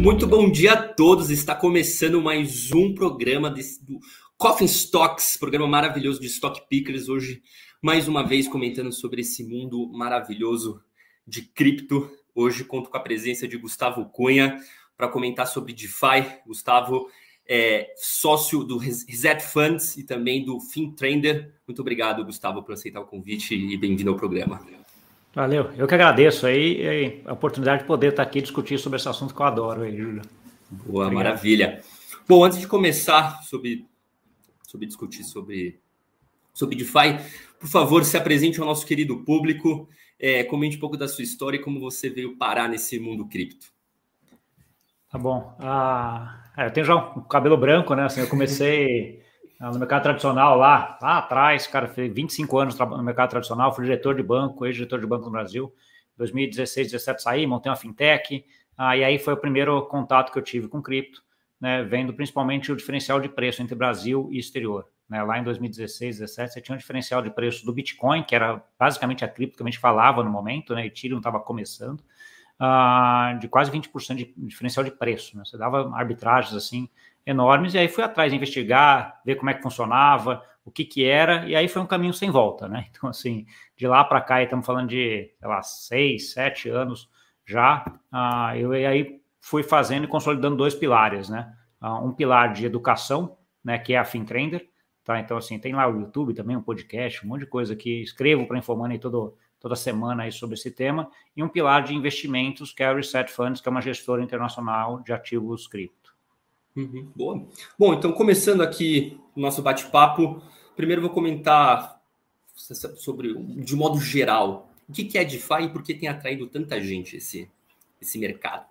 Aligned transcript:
Muito 0.00 0.26
bom 0.26 0.50
dia 0.50 0.72
a 0.72 0.82
todos. 0.82 1.28
Está 1.28 1.54
começando 1.54 2.22
mais 2.22 2.72
um 2.72 2.94
programa 2.94 3.50
desse, 3.50 3.84
do 3.84 4.00
Coffin 4.38 4.64
Stocks, 4.64 5.36
programa 5.36 5.68
maravilhoso 5.68 6.18
de 6.18 6.26
Stock 6.26 6.58
Pickers. 6.70 7.10
Hoje, 7.10 7.42
mais 7.82 8.08
uma 8.08 8.26
vez, 8.26 8.48
comentando 8.48 8.90
sobre 8.92 9.20
esse 9.20 9.44
mundo 9.44 9.92
maravilhoso 9.92 10.82
de 11.26 11.42
cripto. 11.42 12.10
Hoje 12.34 12.64
conto 12.64 12.88
com 12.88 12.96
a 12.96 13.00
presença 13.00 13.46
de 13.46 13.58
Gustavo 13.58 14.06
Cunha 14.06 14.58
para 14.96 15.06
comentar 15.06 15.46
sobre 15.46 15.74
DeFi. 15.74 16.24
Gustavo 16.46 17.06
é 17.46 17.92
sócio 17.98 18.64
do 18.64 18.78
Reset 18.78 19.42
Funds 19.42 19.98
e 19.98 20.02
também 20.02 20.42
do 20.42 20.60
FinTrender. 20.60 21.52
Muito 21.68 21.82
obrigado, 21.82 22.24
Gustavo, 22.24 22.62
por 22.62 22.72
aceitar 22.72 23.02
o 23.02 23.06
convite 23.06 23.54
e 23.54 23.76
bem-vindo 23.76 24.08
ao 24.08 24.16
programa. 24.16 24.66
Valeu, 25.32 25.70
eu 25.76 25.86
que 25.86 25.94
agradeço 25.94 26.44
aí 26.44 27.22
a 27.24 27.32
oportunidade 27.32 27.82
de 27.82 27.86
poder 27.86 28.10
estar 28.10 28.22
aqui 28.22 28.42
discutir 28.42 28.78
sobre 28.78 28.98
esse 28.98 29.08
assunto 29.08 29.34
que 29.34 29.40
eu 29.40 29.46
adoro 29.46 29.82
aí, 29.82 29.96
Júlio. 29.96 30.22
Boa, 30.68 31.06
Obrigado. 31.06 31.12
maravilha. 31.14 31.82
Bom, 32.28 32.44
antes 32.44 32.58
de 32.58 32.66
começar 32.66 33.42
sobre, 33.44 33.86
sobre 34.66 34.86
discutir 34.86 35.22
sobre, 35.22 35.78
sobre 36.52 36.74
DeFi, 36.76 37.18
por 37.60 37.68
favor, 37.68 38.04
se 38.04 38.16
apresente 38.16 38.60
ao 38.60 38.66
nosso 38.66 38.84
querido 38.84 39.24
público, 39.24 39.88
é, 40.18 40.42
comente 40.42 40.76
um 40.76 40.80
pouco 40.80 40.96
da 40.96 41.06
sua 41.06 41.22
história 41.22 41.58
e 41.58 41.62
como 41.62 41.78
você 41.78 42.10
veio 42.10 42.36
parar 42.36 42.68
nesse 42.68 42.98
mundo 42.98 43.26
cripto. 43.26 43.66
Tá 45.10 45.18
bom. 45.18 45.56
Ah, 45.60 46.50
é, 46.56 46.66
eu 46.66 46.72
tenho 46.72 46.86
já 46.86 46.96
um 46.96 47.22
cabelo 47.22 47.56
branco, 47.56 47.94
né? 47.94 48.04
Assim, 48.04 48.20
eu 48.20 48.28
comecei 48.28 49.22
no 49.60 49.78
mercado 49.78 50.04
tradicional 50.04 50.56
lá, 50.56 50.98
lá 51.02 51.18
atrás, 51.18 51.66
cara, 51.66 51.86
fiz 51.86 52.12
25 52.12 52.58
anos 52.58 52.78
no 52.78 53.02
mercado 53.02 53.30
tradicional, 53.30 53.74
fui 53.74 53.84
diretor 53.84 54.14
de 54.14 54.22
banco, 54.22 54.64
ex-diretor 54.64 54.98
de 54.98 55.06
banco 55.06 55.26
no 55.26 55.30
Brasil. 55.30 55.72
2016, 56.16 56.92
17 56.92 57.22
saí, 57.22 57.46
montei 57.46 57.70
uma 57.70 57.76
fintech, 57.76 58.44
ah, 58.76 58.96
e 58.96 59.04
aí 59.04 59.18
foi 59.18 59.34
o 59.34 59.36
primeiro 59.36 59.82
contato 59.86 60.32
que 60.32 60.38
eu 60.38 60.42
tive 60.42 60.66
com 60.66 60.80
cripto, 60.80 61.22
né, 61.60 61.82
vendo 61.82 62.14
principalmente 62.14 62.72
o 62.72 62.76
diferencial 62.76 63.20
de 63.20 63.28
preço 63.28 63.60
entre 63.60 63.74
Brasil 63.74 64.28
e 64.32 64.38
exterior. 64.38 64.86
Né, 65.06 65.22
lá 65.22 65.38
em 65.38 65.44
2016, 65.44 66.18
17, 66.20 66.52
você 66.52 66.60
tinha 66.60 66.74
um 66.74 66.78
diferencial 66.78 67.20
de 67.20 67.30
preço 67.30 67.66
do 67.66 67.72
Bitcoin, 67.72 68.22
que 68.22 68.34
era 68.34 68.62
basicamente 68.78 69.24
a 69.24 69.28
cripto 69.28 69.56
que 69.58 69.62
a 69.62 69.66
gente 69.66 69.78
falava 69.78 70.22
no 70.24 70.30
momento, 70.30 70.74
né, 70.74 70.86
Ethereum 70.86 71.18
estava 71.18 71.38
começando, 71.38 72.02
ah, 72.58 73.36
de 73.40 73.48
quase 73.48 73.70
20% 73.70 74.16
de 74.16 74.34
diferencial 74.38 74.84
de 74.84 74.90
preço. 74.90 75.36
Né, 75.36 75.42
você 75.44 75.58
dava 75.58 75.94
arbitragens 75.94 76.54
assim, 76.54 76.88
enormes, 77.26 77.74
e 77.74 77.78
aí 77.78 77.88
fui 77.88 78.02
atrás 78.02 78.32
investigar, 78.32 79.20
ver 79.24 79.36
como 79.36 79.50
é 79.50 79.54
que 79.54 79.62
funcionava, 79.62 80.42
o 80.64 80.70
que 80.70 80.84
que 80.84 81.04
era, 81.04 81.46
e 81.46 81.56
aí 81.56 81.68
foi 81.68 81.82
um 81.82 81.86
caminho 81.86 82.12
sem 82.12 82.30
volta, 82.30 82.68
né? 82.68 82.86
Então, 82.90 83.08
assim, 83.08 83.46
de 83.76 83.86
lá 83.86 84.04
para 84.04 84.20
cá, 84.20 84.42
estamos 84.42 84.66
falando 84.66 84.88
de, 84.88 85.32
sei 85.38 85.48
lá, 85.48 85.62
seis, 85.62 86.32
sete 86.32 86.68
anos 86.68 87.08
já, 87.46 87.84
uh, 88.12 88.56
eu 88.56 88.74
e 88.74 88.86
aí 88.86 89.20
fui 89.40 89.62
fazendo 89.62 90.04
e 90.04 90.08
consolidando 90.08 90.56
dois 90.56 90.74
pilares, 90.74 91.28
né? 91.28 91.52
Uh, 91.82 92.06
um 92.06 92.12
pilar 92.12 92.52
de 92.52 92.66
educação, 92.66 93.38
né, 93.64 93.78
que 93.78 93.94
é 93.94 93.98
a 93.98 94.04
FinTrender, 94.04 94.68
tá? 95.04 95.18
Então, 95.18 95.36
assim, 95.36 95.58
tem 95.58 95.74
lá 95.74 95.88
o 95.88 95.98
YouTube 95.98 96.34
também, 96.34 96.56
um 96.56 96.62
podcast, 96.62 97.24
um 97.24 97.28
monte 97.28 97.40
de 97.40 97.46
coisa 97.46 97.74
que 97.74 98.02
escrevo 98.02 98.46
para 98.46 98.58
Infomani 98.58 98.98
todo, 98.98 99.36
toda 99.58 99.74
semana 99.74 100.24
aí 100.24 100.32
sobre 100.32 100.54
esse 100.54 100.70
tema, 100.70 101.10
e 101.36 101.42
um 101.42 101.48
pilar 101.48 101.82
de 101.82 101.94
investimentos, 101.94 102.72
que 102.72 102.82
é 102.82 102.86
a 102.86 102.94
Reset 102.94 103.30
Funds, 103.30 103.60
que 103.60 103.68
é 103.68 103.70
uma 103.70 103.82
gestora 103.82 104.22
internacional 104.22 105.00
de 105.02 105.12
ativos 105.12 105.66
cripto. 105.66 105.99
Uhum, 106.80 107.12
boa. 107.14 107.46
Bom, 107.78 107.94
então 107.94 108.12
começando 108.12 108.62
aqui 108.62 109.18
o 109.36 109.40
nosso 109.40 109.62
bate-papo, 109.62 110.42
primeiro 110.74 111.02
vou 111.02 111.10
comentar 111.10 112.00
sobre, 112.54 113.34
de 113.34 113.76
modo 113.76 113.98
geral, 114.00 114.70
o 114.88 114.92
que 114.92 115.16
é 115.16 115.24
DeFi 115.24 115.64
e 115.64 115.68
por 115.68 115.82
que 115.82 115.94
tem 115.94 116.08
atraído 116.08 116.46
tanta 116.46 116.80
gente 116.80 117.16
esse, 117.16 117.50
esse 118.00 118.18
mercado? 118.18 118.66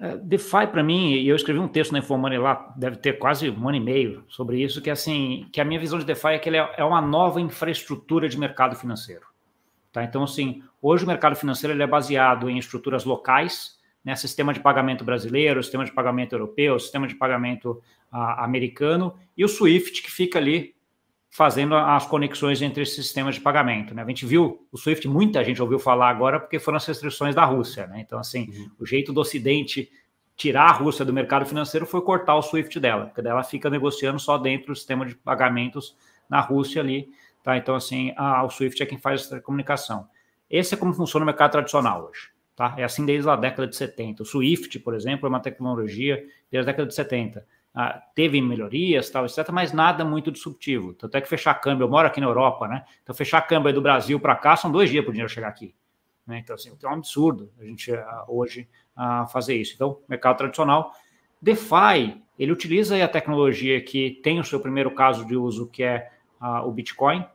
É, 0.00 0.16
DeFi 0.16 0.66
para 0.68 0.82
mim, 0.82 1.14
eu 1.24 1.36
escrevi 1.36 1.58
um 1.58 1.68
texto 1.68 1.92
na 1.92 1.98
Infomoney 1.98 2.38
lá, 2.38 2.72
deve 2.76 2.96
ter 2.96 3.18
quase 3.18 3.50
um 3.50 3.68
ano 3.68 3.76
e 3.76 3.80
meio 3.80 4.24
sobre 4.28 4.62
isso, 4.62 4.80
que 4.80 4.88
é 4.88 4.92
assim, 4.92 5.46
que 5.52 5.60
a 5.60 5.64
minha 5.64 5.78
visão 5.78 5.98
de 5.98 6.04
DeFi 6.04 6.28
é 6.28 6.38
que 6.38 6.48
ele 6.48 6.56
é, 6.56 6.74
é 6.78 6.84
uma 6.84 7.02
nova 7.02 7.40
infraestrutura 7.40 8.28
de 8.28 8.38
mercado 8.38 8.76
financeiro. 8.76 9.26
Tá? 9.92 10.02
Então, 10.02 10.22
assim, 10.22 10.62
hoje 10.80 11.04
o 11.04 11.06
mercado 11.06 11.36
financeiro 11.36 11.74
ele 11.74 11.82
é 11.82 11.86
baseado 11.86 12.48
em 12.48 12.58
estruturas 12.58 13.04
locais, 13.04 13.73
né, 14.04 14.14
sistema 14.14 14.52
de 14.52 14.60
pagamento 14.60 15.04
brasileiro, 15.04 15.62
sistema 15.62 15.84
de 15.84 15.92
pagamento 15.92 16.34
europeu, 16.34 16.78
sistema 16.78 17.06
de 17.06 17.14
pagamento 17.14 17.82
uh, 18.12 18.16
americano 18.38 19.14
e 19.36 19.44
o 19.44 19.48
SWIFT 19.48 20.02
que 20.02 20.10
fica 20.10 20.38
ali 20.38 20.74
fazendo 21.30 21.74
as 21.74 22.06
conexões 22.06 22.62
entre 22.62 22.84
esses 22.84 22.94
sistemas 22.94 23.34
de 23.34 23.40
pagamento. 23.40 23.92
Né? 23.92 24.02
A 24.02 24.06
gente 24.06 24.24
viu 24.24 24.68
o 24.70 24.78
SWIFT, 24.78 25.08
muita 25.08 25.42
gente 25.42 25.60
ouviu 25.60 25.80
falar 25.80 26.08
agora 26.08 26.38
porque 26.38 26.60
foram 26.60 26.76
as 26.76 26.86
restrições 26.86 27.34
da 27.34 27.44
Rússia. 27.44 27.88
Né? 27.88 28.02
Então, 28.06 28.20
assim, 28.20 28.50
uhum. 28.50 28.70
o 28.78 28.86
jeito 28.86 29.12
do 29.12 29.20
Ocidente 29.20 29.90
tirar 30.36 30.68
a 30.68 30.72
Rússia 30.72 31.04
do 31.04 31.12
mercado 31.12 31.46
financeiro 31.46 31.86
foi 31.86 32.02
cortar 32.02 32.36
o 32.36 32.42
SWIFT 32.42 32.78
dela, 32.78 33.06
porque 33.06 33.26
ela 33.26 33.42
fica 33.42 33.68
negociando 33.70 34.18
só 34.20 34.38
dentro 34.38 34.68
do 34.68 34.76
sistema 34.76 35.04
de 35.06 35.16
pagamentos 35.16 35.96
na 36.28 36.40
Rússia 36.40 36.80
ali. 36.80 37.08
Tá? 37.42 37.56
Então, 37.56 37.74
assim, 37.74 38.12
a, 38.16 38.44
o 38.44 38.50
SWIFT 38.50 38.82
é 38.82 38.86
quem 38.86 38.98
faz 38.98 39.22
essa 39.22 39.40
comunicação. 39.40 40.06
Esse 40.48 40.74
é 40.74 40.76
como 40.76 40.92
funciona 40.92 41.24
o 41.24 41.26
mercado 41.26 41.52
tradicional 41.52 42.08
hoje. 42.08 42.33
Tá? 42.56 42.74
É 42.76 42.84
assim 42.84 43.04
desde 43.04 43.28
a 43.28 43.36
década 43.36 43.66
de 43.66 43.74
70. 43.74 44.22
O 44.22 44.26
Swift, 44.26 44.78
por 44.78 44.94
exemplo, 44.94 45.26
é 45.26 45.28
uma 45.28 45.40
tecnologia 45.40 46.24
desde 46.50 46.68
a 46.68 46.72
década 46.72 46.86
de 46.86 46.94
70. 46.94 47.44
Ah, 47.74 48.00
teve 48.14 48.40
melhorias, 48.40 49.10
tal, 49.10 49.26
etc., 49.26 49.48
mas 49.50 49.72
nada 49.72 50.04
muito 50.04 50.30
disruptivo. 50.30 50.94
Tanto 50.94 51.16
é 51.16 51.20
que 51.20 51.28
fechar 51.28 51.54
câmbio, 51.54 51.84
eu 51.84 51.88
moro 51.88 52.06
aqui 52.06 52.20
na 52.20 52.28
Europa, 52.28 52.68
né? 52.68 52.84
Então, 53.02 53.12
fechar 53.12 53.42
câmbio 53.42 53.72
do 53.72 53.82
Brasil 53.82 54.20
para 54.20 54.36
cá 54.36 54.54
são 54.54 54.70
dois 54.70 54.88
dias 54.88 55.02
para 55.02 55.10
o 55.10 55.12
dinheiro 55.12 55.32
chegar 55.32 55.48
aqui. 55.48 55.74
Né? 56.24 56.38
Então, 56.38 56.54
assim, 56.54 56.70
é 56.80 56.86
um 56.86 56.92
absurdo 56.92 57.50
a 57.60 57.64
gente 57.64 57.90
uh, 57.90 58.04
hoje 58.28 58.68
uh, 58.96 59.26
fazer 59.26 59.56
isso. 59.56 59.74
Então, 59.74 59.98
mercado 60.08 60.36
tradicional. 60.36 60.92
DeFi, 61.42 62.22
ele 62.38 62.52
utiliza 62.52 63.02
a 63.04 63.08
tecnologia 63.08 63.80
que 63.82 64.20
tem 64.22 64.38
o 64.38 64.44
seu 64.44 64.60
primeiro 64.60 64.92
caso 64.92 65.26
de 65.26 65.36
uso, 65.36 65.66
que 65.66 65.82
é 65.82 66.12
uh, 66.40 66.66
o 66.68 66.70
Bitcoin, 66.70 67.26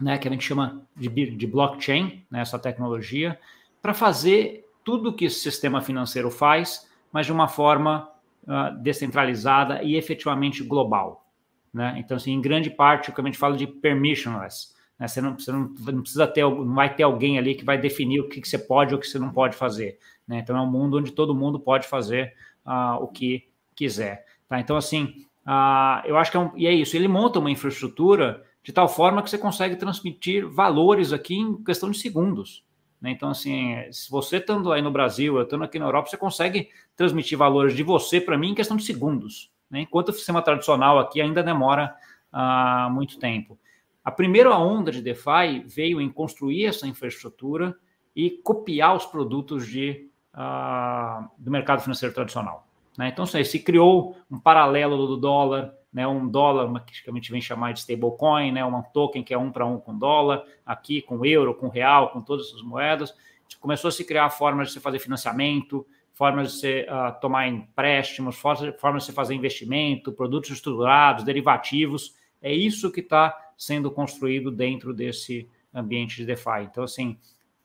né? 0.00 0.18
Que 0.18 0.26
a 0.26 0.30
gente 0.32 0.44
chama 0.44 0.82
de, 0.96 1.08
de 1.08 1.46
blockchain, 1.46 2.26
né, 2.28 2.40
essa 2.40 2.58
tecnologia 2.58 3.38
para 3.82 3.94
fazer 3.94 4.66
tudo 4.84 5.10
o 5.10 5.12
que 5.12 5.26
esse 5.26 5.40
sistema 5.40 5.80
financeiro 5.80 6.30
faz, 6.30 6.88
mas 7.12 7.26
de 7.26 7.32
uma 7.32 7.48
forma 7.48 8.10
uh, 8.44 8.76
descentralizada 8.82 9.82
e 9.82 9.96
efetivamente 9.96 10.62
global. 10.62 11.26
Né? 11.72 11.94
Então, 11.98 12.16
assim, 12.16 12.32
em 12.32 12.40
grande 12.40 12.70
parte, 12.70 13.10
o 13.10 13.14
que 13.14 13.20
a 13.20 13.24
gente 13.24 13.38
fala 13.38 13.56
de 13.56 13.66
permissionless. 13.66 14.74
Né? 14.98 15.06
Você, 15.06 15.20
não, 15.20 15.38
você 15.38 15.52
não, 15.52 15.60
não, 15.78 16.02
precisa 16.02 16.26
ter, 16.26 16.42
não 16.42 16.74
vai 16.74 16.94
ter 16.94 17.02
alguém 17.02 17.38
ali 17.38 17.54
que 17.54 17.64
vai 17.64 17.78
definir 17.78 18.20
o 18.20 18.28
que, 18.28 18.40
que 18.40 18.48
você 18.48 18.58
pode 18.58 18.92
ou 18.92 18.98
o 18.98 19.00
que 19.00 19.08
você 19.08 19.18
não 19.18 19.30
pode 19.30 19.56
fazer. 19.56 19.98
Né? 20.26 20.40
Então, 20.40 20.56
é 20.56 20.60
um 20.60 20.70
mundo 20.70 20.98
onde 20.98 21.12
todo 21.12 21.34
mundo 21.34 21.58
pode 21.58 21.86
fazer 21.86 22.34
uh, 22.66 23.02
o 23.02 23.08
que 23.08 23.48
quiser. 23.74 24.24
Tá? 24.48 24.60
Então, 24.60 24.76
assim, 24.76 25.24
uh, 25.46 26.04
eu 26.04 26.16
acho 26.16 26.30
que 26.30 26.36
é 26.36 26.40
um, 26.40 26.50
e 26.56 26.66
é 26.66 26.72
isso. 26.72 26.96
Ele 26.96 27.08
monta 27.08 27.38
uma 27.38 27.50
infraestrutura 27.50 28.44
de 28.62 28.72
tal 28.72 28.88
forma 28.88 29.22
que 29.22 29.30
você 29.30 29.38
consegue 29.38 29.76
transmitir 29.76 30.46
valores 30.46 31.12
aqui 31.12 31.34
em 31.34 31.62
questão 31.62 31.90
de 31.90 31.98
segundos. 31.98 32.64
Né? 33.00 33.10
Então, 33.10 33.30
assim, 33.30 33.74
se 33.90 34.10
você 34.10 34.36
estando 34.36 34.72
aí 34.72 34.82
no 34.82 34.90
Brasil, 34.90 35.36
eu 35.36 35.42
estando 35.42 35.64
aqui 35.64 35.78
na 35.78 35.86
Europa, 35.86 36.10
você 36.10 36.16
consegue 36.16 36.68
transmitir 36.94 37.38
valores 37.38 37.74
de 37.74 37.82
você 37.82 38.20
para 38.20 38.36
mim 38.36 38.50
em 38.50 38.54
questão 38.54 38.76
de 38.76 38.84
segundos. 38.84 39.50
Né? 39.70 39.80
Enquanto 39.80 40.10
o 40.10 40.12
sistema 40.12 40.42
tradicional 40.42 40.98
aqui 40.98 41.20
ainda 41.20 41.42
demora 41.42 41.94
uh, 42.32 42.90
muito 42.90 43.18
tempo. 43.18 43.58
A 44.04 44.10
primeira 44.10 44.56
onda 44.56 44.90
de 44.90 45.02
DeFi 45.02 45.64
veio 45.66 46.00
em 46.00 46.10
construir 46.10 46.66
essa 46.66 46.86
infraestrutura 46.86 47.76
e 48.14 48.30
copiar 48.30 48.96
os 48.96 49.06
produtos 49.06 49.66
de, 49.66 50.08
uh, 50.34 51.28
do 51.38 51.50
mercado 51.50 51.80
financeiro 51.82 52.14
tradicional. 52.14 52.66
Né? 52.98 53.08
Então, 53.08 53.24
assim, 53.24 53.42
se 53.44 53.60
criou 53.60 54.16
um 54.30 54.38
paralelo 54.38 55.06
do 55.06 55.16
dólar, 55.16 55.74
né, 55.92 56.06
um 56.06 56.28
dólar, 56.28 56.84
que 56.84 57.10
a 57.10 57.12
gente 57.12 57.32
vem 57.32 57.40
chamar 57.40 57.72
de 57.72 57.80
stablecoin, 57.80 58.52
né, 58.52 58.64
uma 58.64 58.82
token 58.82 59.22
que 59.22 59.34
é 59.34 59.38
um 59.38 59.50
para 59.50 59.66
um 59.66 59.78
com 59.78 59.96
dólar, 59.96 60.44
aqui 60.64 61.02
com 61.02 61.24
euro, 61.24 61.54
com 61.54 61.68
real, 61.68 62.10
com 62.10 62.20
todas 62.20 62.46
essas 62.46 62.62
moedas. 62.62 63.14
Começou 63.60 63.88
a 63.88 63.92
se 63.92 64.04
criar 64.04 64.30
formas 64.30 64.68
de 64.68 64.74
você 64.74 64.80
fazer 64.80 65.00
financiamento, 65.00 65.86
formas 66.12 66.52
de 66.52 66.58
você 66.58 66.86
uh, 66.88 67.20
tomar 67.20 67.48
empréstimos, 67.48 68.36
formas 68.36 69.02
de 69.02 69.06
você 69.06 69.12
fazer 69.12 69.34
investimento, 69.34 70.12
produtos 70.12 70.50
estruturados, 70.50 71.24
derivativos. 71.24 72.14
É 72.40 72.52
isso 72.52 72.90
que 72.92 73.00
está 73.00 73.36
sendo 73.56 73.90
construído 73.90 74.50
dentro 74.50 74.94
desse 74.94 75.48
ambiente 75.74 76.16
de 76.16 76.24
DeFi. 76.24 76.62
Então, 76.70 76.84
assim, 76.84 77.18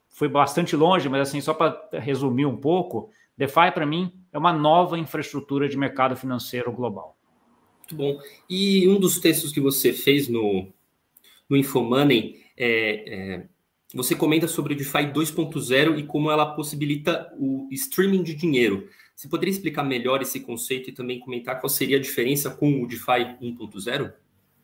foi 0.08 0.28
bastante 0.28 0.74
longe, 0.74 1.08
mas 1.08 1.28
assim, 1.28 1.40
só 1.40 1.54
para 1.54 1.88
resumir 1.92 2.46
um 2.46 2.56
pouco, 2.56 3.10
DeFi, 3.36 3.70
para 3.72 3.86
mim, 3.86 4.12
é 4.32 4.38
uma 4.38 4.52
nova 4.52 4.98
infraestrutura 4.98 5.68
de 5.68 5.76
mercado 5.76 6.16
financeiro 6.16 6.72
global. 6.72 7.15
Muito 7.90 7.94
bom. 7.94 8.20
E 8.50 8.88
um 8.88 8.98
dos 8.98 9.20
textos 9.20 9.52
que 9.52 9.60
você 9.60 9.92
fez 9.92 10.28
no, 10.28 10.66
no 11.48 11.56
Infomoney, 11.56 12.42
é, 12.56 13.14
é, 13.14 13.46
você 13.94 14.16
comenta 14.16 14.48
sobre 14.48 14.74
o 14.74 14.76
DeFi 14.76 15.12
2.0 15.12 15.98
e 15.98 16.02
como 16.02 16.30
ela 16.30 16.54
possibilita 16.54 17.32
o 17.38 17.68
streaming 17.70 18.24
de 18.24 18.34
dinheiro. 18.34 18.88
Você 19.14 19.28
poderia 19.28 19.52
explicar 19.52 19.84
melhor 19.84 20.20
esse 20.20 20.40
conceito 20.40 20.90
e 20.90 20.92
também 20.92 21.20
comentar 21.20 21.60
qual 21.60 21.70
seria 21.70 21.96
a 21.96 22.00
diferença 22.00 22.50
com 22.50 22.82
o 22.82 22.88
DeFi 22.88 23.36
1.0? 23.40 24.12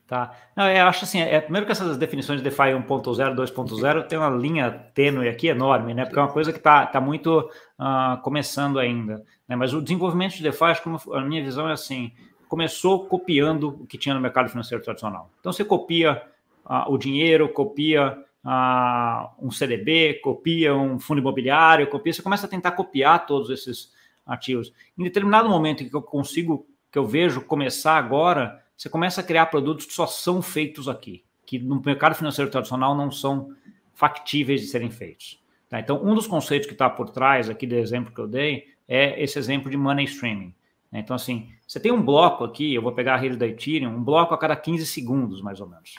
Tá. 0.04 0.36
Não, 0.56 0.68
eu 0.68 0.84
acho 0.86 1.04
assim, 1.04 1.20
é, 1.20 1.40
primeiro 1.40 1.64
que 1.64 1.72
essas 1.72 1.96
definições 1.96 2.42
de 2.42 2.44
DeFi 2.44 2.74
1.0, 2.74 3.34
2.0 3.34 4.06
tem 4.08 4.18
uma 4.18 4.28
linha 4.28 4.70
tênue 4.92 5.28
aqui 5.28 5.46
enorme, 5.46 5.94
né? 5.94 6.04
Porque 6.04 6.18
é 6.18 6.22
uma 6.22 6.32
coisa 6.32 6.52
que 6.52 6.58
está 6.58 6.84
tá 6.84 7.00
muito 7.00 7.38
uh, 7.78 8.20
começando 8.22 8.78
ainda. 8.78 9.24
Né? 9.48 9.56
Mas 9.56 9.72
o 9.72 9.80
desenvolvimento 9.80 10.34
de 10.34 10.42
DeFi, 10.42 10.82
como 10.82 11.00
a 11.14 11.20
minha 11.22 11.42
visão 11.42 11.68
é 11.68 11.72
assim, 11.72 12.12
começou 12.52 13.06
copiando 13.06 13.68
o 13.80 13.86
que 13.86 13.96
tinha 13.96 14.14
no 14.14 14.20
mercado 14.20 14.50
financeiro 14.50 14.84
tradicional. 14.84 15.30
Então 15.40 15.50
você 15.50 15.64
copia 15.64 16.22
ah, 16.66 16.84
o 16.86 16.98
dinheiro, 16.98 17.48
copia 17.48 18.22
ah, 18.44 19.32
um 19.40 19.50
CDB, 19.50 20.20
copia 20.22 20.74
um 20.74 20.98
fundo 20.98 21.18
imobiliário, 21.22 21.88
copia, 21.88 22.12
você 22.12 22.20
começa 22.20 22.44
a 22.44 22.50
tentar 22.50 22.72
copiar 22.72 23.24
todos 23.24 23.48
esses 23.48 23.90
ativos. 24.26 24.70
Em 24.98 25.02
determinado 25.02 25.48
momento 25.48 25.82
que 25.82 25.96
eu 25.96 26.02
consigo, 26.02 26.66
que 26.90 26.98
eu 26.98 27.06
vejo 27.06 27.40
começar 27.40 27.96
agora, 27.96 28.62
você 28.76 28.90
começa 28.90 29.22
a 29.22 29.24
criar 29.24 29.46
produtos 29.46 29.86
que 29.86 29.94
só 29.94 30.06
são 30.06 30.42
feitos 30.42 30.90
aqui, 30.90 31.24
que 31.46 31.58
no 31.58 31.80
mercado 31.80 32.14
financeiro 32.14 32.50
tradicional 32.50 32.94
não 32.94 33.10
são 33.10 33.56
factíveis 33.94 34.60
de 34.60 34.66
serem 34.66 34.90
feitos. 34.90 35.42
Tá? 35.70 35.80
Então, 35.80 36.04
um 36.04 36.14
dos 36.14 36.26
conceitos 36.26 36.66
que 36.66 36.74
está 36.74 36.90
por 36.90 37.08
trás 37.08 37.48
aqui 37.48 37.66
do 37.66 37.76
exemplo 37.76 38.12
que 38.12 38.20
eu 38.20 38.28
dei 38.28 38.74
é 38.86 39.22
esse 39.22 39.38
exemplo 39.38 39.70
de 39.70 39.76
money 39.78 40.04
streaming. 40.04 40.54
Né? 40.92 41.00
Então, 41.00 41.16
assim, 41.16 41.50
você 41.66 41.80
tem 41.80 41.90
um 41.90 42.02
bloco 42.02 42.44
aqui, 42.44 42.74
eu 42.74 42.82
vou 42.82 42.92
pegar 42.92 43.14
a 43.14 43.16
rede 43.16 43.36
da 43.36 43.46
Ethereum, 43.46 43.96
um 43.96 44.04
bloco 44.04 44.34
a 44.34 44.38
cada 44.38 44.54
15 44.54 44.86
segundos, 44.86 45.40
mais 45.40 45.60
ou 45.60 45.66
menos. 45.66 45.94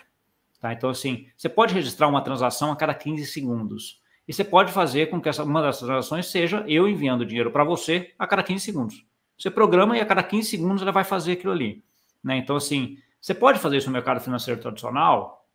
Tá? 0.61 0.71
Então, 0.71 0.89
assim, 0.89 1.27
você 1.35 1.49
pode 1.49 1.73
registrar 1.73 2.07
uma 2.07 2.21
transação 2.21 2.71
a 2.71 2.75
cada 2.75 2.93
15 2.93 3.25
segundos. 3.25 4.01
E 4.25 4.31
você 4.31 4.43
pode 4.43 4.71
fazer 4.71 5.07
com 5.07 5.19
que 5.19 5.27
essa, 5.27 5.43
uma 5.43 5.61
das 5.61 5.79
transações 5.79 6.27
seja 6.27 6.63
eu 6.67 6.87
enviando 6.87 7.25
dinheiro 7.25 7.51
para 7.51 7.63
você 7.63 8.13
a 8.17 8.25
cada 8.25 8.43
15 8.43 8.63
segundos. 8.63 9.05
Você 9.37 9.49
programa 9.51 9.97
e 9.97 9.99
a 9.99 10.05
cada 10.05 10.23
15 10.23 10.47
segundos 10.47 10.81
ela 10.81 10.91
vai 10.91 11.03
fazer 11.03 11.33
aquilo 11.33 11.51
ali. 11.51 11.83
Né? 12.23 12.37
Então, 12.37 12.55
assim, 12.55 12.97
você 13.19 13.33
pode 13.33 13.59
fazer 13.59 13.77
isso 13.77 13.87
no 13.87 13.93
mercado 13.93 14.21
financeiro 14.21 14.61
tradicional? 14.61 15.45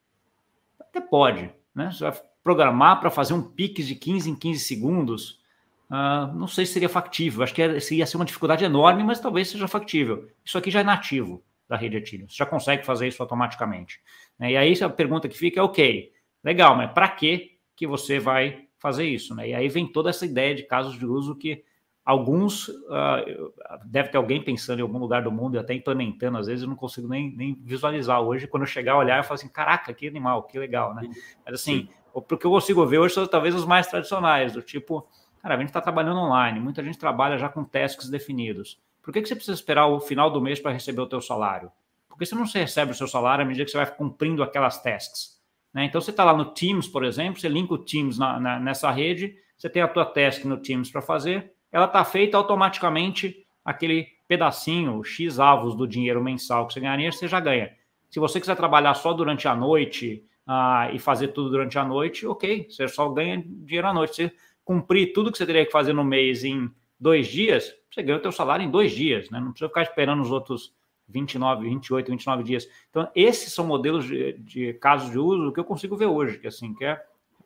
Até 0.78 1.00
pode. 1.00 1.50
Né? 1.74 1.90
Você 1.90 2.04
vai 2.04 2.20
programar 2.42 3.00
para 3.00 3.10
fazer 3.10 3.32
um 3.32 3.42
pique 3.42 3.82
de 3.82 3.94
15 3.94 4.30
em 4.30 4.34
15 4.34 4.60
segundos. 4.60 5.40
Uh, 5.90 6.34
não 6.36 6.46
sei 6.46 6.66
se 6.66 6.74
seria 6.74 6.88
factível. 6.88 7.42
Acho 7.42 7.54
que 7.54 7.62
ia 7.62 8.06
ser 8.06 8.16
uma 8.16 8.24
dificuldade 8.24 8.64
enorme, 8.64 9.02
mas 9.02 9.20
talvez 9.20 9.48
seja 9.48 9.66
factível. 9.66 10.28
Isso 10.44 10.58
aqui 10.58 10.70
já 10.70 10.80
é 10.80 10.84
nativo 10.84 11.42
da 11.68 11.76
rede 11.76 11.96
Ethereum. 11.96 12.28
Você 12.28 12.36
já 12.36 12.46
consegue 12.46 12.84
fazer 12.84 13.08
isso 13.08 13.22
automaticamente. 13.22 14.00
Né? 14.38 14.52
E 14.52 14.56
aí 14.56 14.74
a 14.82 14.88
pergunta 14.88 15.28
que 15.28 15.36
fica 15.36 15.60
é, 15.60 15.62
ok, 15.62 16.12
legal, 16.42 16.76
mas 16.76 16.92
para 16.92 17.08
que 17.08 17.58
que 17.76 17.86
você 17.86 18.18
vai 18.18 18.66
fazer 18.78 19.04
isso? 19.04 19.34
Né? 19.34 19.50
E 19.50 19.54
aí 19.54 19.68
vem 19.68 19.86
toda 19.86 20.10
essa 20.10 20.26
ideia 20.26 20.54
de 20.54 20.64
casos 20.64 20.98
de 20.98 21.06
uso 21.06 21.36
que 21.36 21.64
alguns, 22.04 22.68
uh, 22.68 23.52
deve 23.84 24.08
ter 24.08 24.16
alguém 24.16 24.42
pensando 24.42 24.78
em 24.78 24.82
algum 24.82 24.98
lugar 24.98 25.22
do 25.22 25.30
mundo, 25.30 25.56
e 25.56 25.58
até 25.58 25.74
implementando, 25.74 26.38
às 26.38 26.46
vezes 26.46 26.62
eu 26.62 26.68
não 26.68 26.74
consigo 26.74 27.06
nem, 27.06 27.36
nem 27.36 27.54
visualizar 27.62 28.22
hoje, 28.22 28.46
quando 28.46 28.62
eu 28.62 28.66
chegar 28.66 28.94
a 28.94 28.98
olhar, 28.98 29.18
eu 29.18 29.24
falo 29.24 29.34
assim, 29.34 29.48
caraca, 29.48 29.92
que 29.92 30.08
animal, 30.08 30.44
que 30.44 30.58
legal, 30.58 30.94
né? 30.94 31.02
Mas 31.44 31.54
assim, 31.56 31.86
o 32.14 32.22
que 32.22 32.46
eu 32.46 32.50
consigo 32.50 32.86
ver 32.86 32.98
hoje 32.98 33.12
são 33.12 33.26
talvez 33.26 33.54
os 33.54 33.66
mais 33.66 33.88
tradicionais, 33.88 34.54
do 34.54 34.62
tipo, 34.62 35.06
cara, 35.48 35.54
a 35.54 35.58
gente 35.58 35.68
está 35.68 35.80
trabalhando 35.80 36.20
online, 36.20 36.60
muita 36.60 36.82
gente 36.84 36.98
trabalha 36.98 37.38
já 37.38 37.48
com 37.48 37.64
tasks 37.64 38.10
definidos. 38.10 38.78
Por 39.02 39.12
que, 39.12 39.22
que 39.22 39.28
você 39.28 39.34
precisa 39.34 39.54
esperar 39.54 39.86
o 39.86 39.98
final 39.98 40.30
do 40.30 40.42
mês 40.42 40.60
para 40.60 40.72
receber 40.72 41.00
o 41.00 41.06
teu 41.06 41.22
salário? 41.22 41.72
Porque 42.06 42.26
você 42.26 42.34
não 42.34 42.44
recebe 42.44 42.92
o 42.92 42.94
seu 42.94 43.08
salário 43.08 43.44
à 43.44 43.46
medida 43.46 43.64
que 43.64 43.70
você 43.70 43.78
vai 43.78 43.86
cumprindo 43.86 44.42
aquelas 44.42 44.82
tasks. 44.82 45.40
Né? 45.72 45.84
Então, 45.84 46.00
você 46.00 46.10
está 46.10 46.24
lá 46.24 46.34
no 46.34 46.46
Teams, 46.46 46.86
por 46.86 47.02
exemplo, 47.02 47.40
você 47.40 47.48
linka 47.48 47.72
o 47.72 47.78
Teams 47.78 48.18
na, 48.18 48.38
na, 48.38 48.60
nessa 48.60 48.90
rede, 48.90 49.36
você 49.56 49.70
tem 49.70 49.80
a 49.80 49.88
tua 49.88 50.04
task 50.04 50.44
no 50.44 50.58
Teams 50.58 50.90
para 50.90 51.00
fazer, 51.00 51.52
ela 51.72 51.86
está 51.86 52.04
feita 52.04 52.36
automaticamente, 52.36 53.46
aquele 53.64 54.06
pedacinho, 54.26 55.02
X 55.02 55.40
avos 55.40 55.74
do 55.74 55.86
dinheiro 55.86 56.22
mensal 56.22 56.66
que 56.66 56.74
você 56.74 56.80
ganharia, 56.80 57.10
você 57.10 57.26
já 57.26 57.40
ganha. 57.40 57.70
Se 58.10 58.20
você 58.20 58.38
quiser 58.38 58.56
trabalhar 58.56 58.92
só 58.94 59.14
durante 59.14 59.48
a 59.48 59.54
noite 59.54 60.24
ah, 60.46 60.90
e 60.92 60.98
fazer 60.98 61.28
tudo 61.28 61.50
durante 61.50 61.78
a 61.78 61.84
noite, 61.84 62.26
ok, 62.26 62.66
você 62.68 62.86
só 62.88 63.08
ganha 63.08 63.42
dinheiro 63.46 63.86
à 63.86 63.94
noite. 63.94 64.14
Se 64.14 64.32
cumprir 64.68 65.14
tudo 65.14 65.32
que 65.32 65.38
você 65.38 65.46
teria 65.46 65.64
que 65.64 65.72
fazer 65.72 65.94
no 65.94 66.04
mês 66.04 66.44
em 66.44 66.70
dois 67.00 67.26
dias, 67.26 67.74
você 67.90 68.02
ganha 68.02 68.18
o 68.18 68.20
teu 68.20 68.30
salário 68.30 68.62
em 68.62 68.70
dois 68.70 68.92
dias, 68.92 69.30
né? 69.30 69.40
Não 69.40 69.50
precisa 69.50 69.66
ficar 69.70 69.80
esperando 69.80 70.20
os 70.20 70.30
outros 70.30 70.74
29, 71.08 71.66
28, 71.70 72.10
29 72.10 72.42
dias. 72.42 72.68
Então, 72.90 73.10
esses 73.14 73.50
são 73.50 73.66
modelos 73.66 74.04
de, 74.04 74.34
de 74.34 74.74
casos 74.74 75.10
de 75.10 75.18
uso 75.18 75.54
que 75.54 75.58
eu 75.58 75.64
consigo 75.64 75.96
ver 75.96 76.04
hoje, 76.04 76.38
que 76.38 76.46
assim, 76.46 76.74
que 76.74 76.84
é 76.84 77.02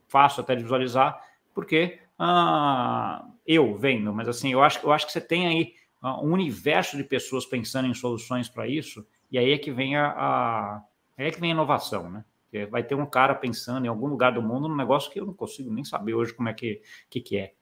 fácil 0.08 0.40
até 0.40 0.56
de 0.56 0.64
visualizar, 0.64 1.16
porque 1.54 2.00
ah, 2.18 3.24
eu 3.46 3.72
vendo, 3.76 4.12
mas 4.12 4.26
assim, 4.26 4.50
eu 4.50 4.60
acho, 4.60 4.84
eu 4.84 4.90
acho 4.90 5.06
que 5.06 5.12
você 5.12 5.20
tem 5.20 5.46
aí 5.46 5.74
ah, 6.02 6.20
um 6.20 6.32
universo 6.32 6.96
de 6.96 7.04
pessoas 7.04 7.46
pensando 7.46 7.86
em 7.86 7.94
soluções 7.94 8.48
para 8.48 8.66
isso, 8.66 9.06
e 9.30 9.38
aí 9.38 9.52
é 9.52 9.58
que 9.58 9.70
vem 9.70 9.94
a, 9.94 10.08
a 10.08 10.82
é 11.16 11.30
que 11.30 11.38
vem 11.38 11.50
a 11.50 11.54
inovação, 11.54 12.10
né? 12.10 12.24
Vai 12.70 12.84
ter 12.84 12.94
um 12.94 13.06
cara 13.06 13.34
pensando 13.34 13.84
em 13.84 13.88
algum 13.88 14.06
lugar 14.06 14.32
do 14.32 14.42
mundo 14.42 14.68
num 14.68 14.76
negócio 14.76 15.10
que 15.10 15.18
eu 15.18 15.26
não 15.26 15.34
consigo 15.34 15.72
nem 15.72 15.84
saber 15.84 16.14
hoje 16.14 16.34
como 16.34 16.48
é 16.48 16.54
que, 16.54 16.82
que, 17.08 17.20
que 17.20 17.36
é. 17.38 17.54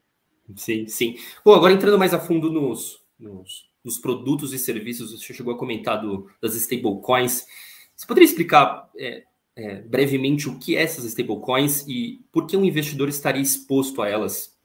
Sim, 0.57 0.87
sim. 0.87 1.17
Bom, 1.45 1.55
agora 1.55 1.73
entrando 1.73 1.99
mais 1.99 2.13
a 2.13 2.19
fundo 2.19 2.51
nos, 2.51 3.05
nos 3.19 3.71
dos 3.85 3.99
produtos 3.99 4.53
e 4.53 4.59
serviços, 4.59 5.13
você 5.13 5.33
chegou 5.33 5.55
a 5.55 5.59
comentar 5.59 6.01
do, 6.01 6.31
das 6.41 6.55
stablecoins. 6.55 7.47
Você 7.97 8.07
poderia 8.07 8.27
explicar 8.27 8.89
é, 8.97 9.25
é, 9.57 9.77
brevemente 9.83 10.49
o 10.49 10.59
que 10.59 10.77
é 10.77 10.83
essas 10.83 11.05
stablecoins 11.05 11.87
e 11.89 12.25
por 12.31 12.47
que 12.47 12.57
um 12.57 12.65
investidor 12.65 13.09
estaria 13.09 13.43
exposto 13.43 14.03
a 14.03 14.09
elas? 14.09 14.59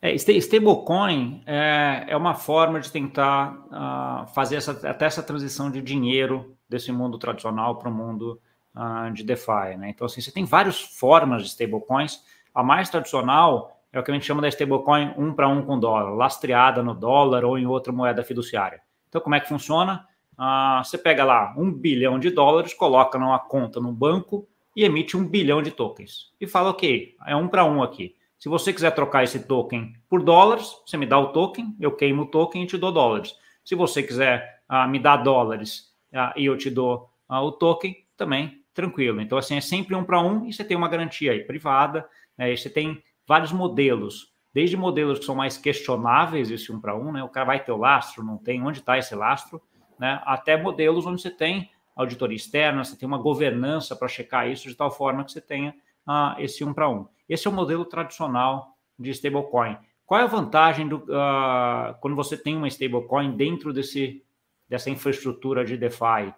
É, 0.00 0.14
stablecoin 0.14 1.42
é, 1.46 2.06
é 2.08 2.16
uma 2.16 2.34
forma 2.34 2.78
de 2.78 2.92
tentar 2.92 3.54
uh, 3.66 4.34
fazer 4.34 4.56
essa, 4.56 4.72
até 4.88 5.06
essa 5.06 5.22
transição 5.22 5.70
de 5.70 5.80
dinheiro 5.80 6.56
desse 6.68 6.92
mundo 6.92 7.18
tradicional 7.18 7.78
para 7.78 7.88
o 7.88 7.94
mundo 7.94 8.40
uh, 8.74 9.12
de 9.12 9.22
DeFi. 9.22 9.76
Né? 9.78 9.90
Então, 9.90 10.06
assim, 10.06 10.20
você 10.20 10.32
tem 10.32 10.44
várias 10.44 10.80
formas 10.80 11.42
de 11.42 11.48
stablecoins. 11.48 12.22
A 12.54 12.62
mais 12.62 12.90
tradicional 12.90 13.78
é 13.92 13.98
o 13.98 14.02
que 14.02 14.10
a 14.10 14.14
gente 14.14 14.26
chama 14.26 14.42
da 14.42 14.48
stablecoin 14.48 15.14
um 15.16 15.32
para 15.32 15.48
um 15.48 15.62
com 15.62 15.78
dólar, 15.78 16.10
lastreada 16.14 16.82
no 16.82 16.94
dólar 16.94 17.44
ou 17.44 17.58
em 17.58 17.66
outra 17.66 17.92
moeda 17.92 18.22
fiduciária. 18.22 18.80
Então, 19.08 19.20
como 19.20 19.34
é 19.34 19.40
que 19.40 19.48
funciona? 19.48 20.06
Ah, 20.36 20.82
você 20.84 20.98
pega 20.98 21.24
lá 21.24 21.54
um 21.56 21.72
bilhão 21.72 22.18
de 22.18 22.30
dólares, 22.30 22.74
coloca 22.74 23.18
numa 23.18 23.38
conta 23.38 23.80
no 23.80 23.92
banco 23.92 24.48
e 24.74 24.84
emite 24.84 25.16
um 25.16 25.24
bilhão 25.24 25.62
de 25.62 25.70
tokens. 25.70 26.32
E 26.40 26.46
fala, 26.46 26.70
ok, 26.70 27.14
é 27.24 27.36
um 27.36 27.46
para 27.46 27.64
um 27.64 27.82
aqui. 27.82 28.16
Se 28.36 28.48
você 28.48 28.72
quiser 28.72 28.90
trocar 28.90 29.22
esse 29.22 29.46
token 29.46 29.94
por 30.08 30.22
dólares, 30.22 30.76
você 30.84 30.96
me 30.96 31.06
dá 31.06 31.18
o 31.18 31.28
token, 31.28 31.76
eu 31.80 31.92
queimo 31.92 32.22
o 32.22 32.26
token 32.26 32.64
e 32.64 32.66
te 32.66 32.76
dou 32.76 32.90
dólares. 32.90 33.36
Se 33.64 33.76
você 33.76 34.02
quiser 34.02 34.62
ah, 34.68 34.88
me 34.88 34.98
dar 34.98 35.18
dólares 35.18 35.94
ah, 36.12 36.34
e 36.36 36.46
eu 36.46 36.58
te 36.58 36.68
dou 36.68 37.08
o 37.28 37.52
token, 37.52 37.96
também 38.16 38.63
tranquilo. 38.74 39.20
Então, 39.20 39.38
assim, 39.38 39.56
é 39.56 39.60
sempre 39.60 39.94
um 39.94 40.04
para 40.04 40.20
um 40.20 40.46
e 40.46 40.52
você 40.52 40.64
tem 40.64 40.76
uma 40.76 40.88
garantia 40.88 41.32
aí 41.32 41.44
privada, 41.44 42.06
né, 42.36 42.54
você 42.54 42.68
tem 42.68 43.02
vários 43.26 43.52
modelos, 43.52 44.34
desde 44.52 44.76
modelos 44.76 45.18
que 45.18 45.24
são 45.24 45.34
mais 45.34 45.56
questionáveis, 45.56 46.50
esse 46.50 46.70
um 46.70 46.80
para 46.80 46.96
um, 46.96 47.12
né? 47.12 47.24
O 47.24 47.28
cara 47.28 47.46
vai 47.46 47.64
ter 47.64 47.72
o 47.72 47.76
lastro, 47.76 48.22
não 48.22 48.36
tem, 48.36 48.62
onde 48.62 48.80
está 48.80 48.98
esse 48.98 49.14
lastro, 49.14 49.60
né? 49.98 50.20
Até 50.24 50.56
modelos 50.56 51.06
onde 51.06 51.22
você 51.22 51.30
tem 51.30 51.70
auditoria 51.96 52.36
externa, 52.36 52.84
você 52.84 52.96
tem 52.96 53.06
uma 53.06 53.18
governança 53.18 53.96
para 53.96 54.08
checar 54.08 54.48
isso 54.48 54.68
de 54.68 54.74
tal 54.74 54.90
forma 54.90 55.24
que 55.24 55.32
você 55.32 55.40
tenha 55.40 55.74
uh, 56.06 56.38
esse 56.38 56.64
um 56.64 56.72
para 56.72 56.88
um. 56.88 57.06
Esse 57.28 57.46
é 57.46 57.50
o 57.50 57.54
modelo 57.54 57.84
tradicional 57.84 58.76
de 58.98 59.10
stablecoin. 59.10 59.76
Qual 60.04 60.20
é 60.20 60.24
a 60.24 60.26
vantagem 60.26 60.86
do, 60.86 60.98
uh, 60.98 61.94
quando 62.00 62.14
você 62.14 62.36
tem 62.36 62.56
uma 62.56 62.68
stablecoin 62.68 63.36
dentro 63.36 63.72
desse, 63.72 64.22
dessa 64.68 64.90
infraestrutura 64.90 65.64
de 65.64 65.76
DeFi? 65.76 66.34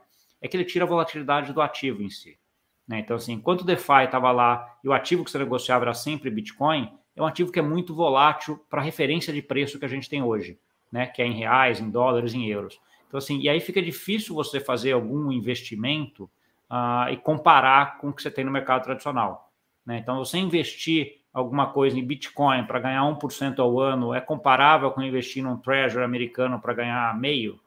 É 0.46 0.48
que 0.48 0.56
ele 0.56 0.64
tira 0.64 0.84
a 0.84 0.88
volatilidade 0.88 1.52
do 1.52 1.60
ativo 1.60 2.04
em 2.04 2.08
si. 2.08 2.38
Né? 2.86 3.00
Então, 3.00 3.16
assim, 3.16 3.32
enquanto 3.32 3.62
o 3.62 3.64
DeFi 3.64 4.04
estava 4.04 4.30
lá 4.30 4.78
e 4.84 4.88
o 4.88 4.92
ativo 4.92 5.24
que 5.24 5.30
você 5.30 5.38
negociava 5.38 5.84
era 5.84 5.92
sempre 5.92 6.30
Bitcoin, 6.30 6.88
é 7.16 7.20
um 7.20 7.26
ativo 7.26 7.50
que 7.50 7.58
é 7.58 7.62
muito 7.62 7.92
volátil 7.92 8.64
para 8.70 8.80
a 8.80 8.84
referência 8.84 9.32
de 9.32 9.42
preço 9.42 9.76
que 9.76 9.84
a 9.84 9.88
gente 9.88 10.08
tem 10.08 10.22
hoje, 10.22 10.56
né? 10.92 11.06
que 11.06 11.20
é 11.20 11.26
em 11.26 11.32
reais, 11.32 11.80
em 11.80 11.90
dólares, 11.90 12.32
em 12.32 12.46
euros. 12.46 12.80
Então, 13.08 13.18
assim, 13.18 13.40
e 13.40 13.48
aí 13.48 13.58
fica 13.58 13.82
difícil 13.82 14.36
você 14.36 14.60
fazer 14.60 14.92
algum 14.92 15.32
investimento 15.32 16.30
uh, 16.70 17.10
e 17.10 17.16
comparar 17.16 17.98
com 17.98 18.10
o 18.10 18.12
que 18.12 18.22
você 18.22 18.30
tem 18.30 18.44
no 18.44 18.52
mercado 18.52 18.84
tradicional. 18.84 19.50
Né? 19.84 19.98
Então, 19.98 20.24
você 20.24 20.38
investir 20.38 21.22
alguma 21.32 21.72
coisa 21.72 21.98
em 21.98 22.04
Bitcoin 22.04 22.66
para 22.66 22.78
ganhar 22.78 23.02
1% 23.02 23.58
ao 23.58 23.80
ano 23.80 24.14
é 24.14 24.20
comparável 24.20 24.92
com 24.92 25.02
investir 25.02 25.42
num 25.42 25.56
Treasury 25.56 26.04
americano 26.04 26.60
para 26.60 26.72
ganhar 26.72 27.18
meio? 27.18 27.58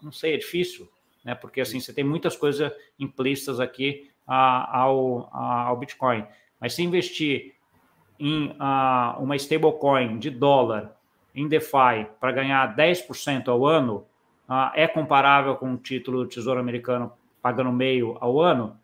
Não 0.00 0.12
sei, 0.12 0.34
é 0.34 0.36
difícil, 0.36 0.88
né? 1.24 1.34
porque 1.34 1.60
assim, 1.60 1.80
você 1.80 1.92
tem 1.92 2.04
muitas 2.04 2.36
coisas 2.36 2.72
implícitas 2.98 3.60
aqui 3.60 4.10
a, 4.26 4.80
ao, 4.80 5.28
a, 5.32 5.62
ao 5.64 5.76
Bitcoin. 5.76 6.24
Mas 6.60 6.74
se 6.74 6.82
investir 6.82 7.54
em 8.18 8.54
a, 8.58 9.16
uma 9.18 9.36
stablecoin 9.36 10.18
de 10.18 10.30
dólar 10.30 10.96
em 11.34 11.48
DeFi 11.48 12.06
para 12.18 12.32
ganhar 12.32 12.76
10% 12.76 13.48
ao 13.48 13.64
ano, 13.66 14.04
é 14.74 14.86
comparável 14.88 15.54
com 15.56 15.72
o 15.74 15.76
título 15.76 16.24
do 16.24 16.28
Tesouro 16.28 16.58
Americano 16.58 17.12
pagando 17.40 17.72
meio 17.72 18.16
ao 18.20 18.40
ano? 18.40 18.78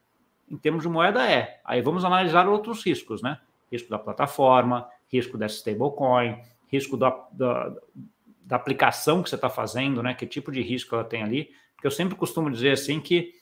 Em 0.49 0.57
termos 0.57 0.83
de 0.83 0.89
moeda, 0.89 1.29
é. 1.29 1.61
Aí 1.65 1.83
vamos 1.83 2.05
analisar 2.05 2.49
outros 2.49 2.85
riscos, 2.85 3.21
né? 3.21 3.41
Risco 3.71 3.91
da 3.91 3.99
plataforma, 3.99 4.89
risco 5.13 5.37
dessa 5.37 5.57
stablecoin, 5.57 6.39
risco 6.69 6.97
da, 6.97 7.11
da, 7.33 7.73
da 8.43 8.57
aplicação 8.57 9.23
que 9.23 9.29
você 9.29 9.35
está 9.35 9.51
fazendo, 9.51 10.03
né? 10.05 10.15
Que 10.15 10.25
tipo 10.25 10.53
de 10.53 10.63
risco 10.63 10.95
ela 10.95 11.05
tem 11.05 11.23
ali. 11.23 11.51
Porque 11.77 11.87
eu 11.87 11.91
sempre 11.91 12.17
costumo 12.17 12.51
dizer 12.51 12.73
assim 12.73 12.99
que 13.01 13.33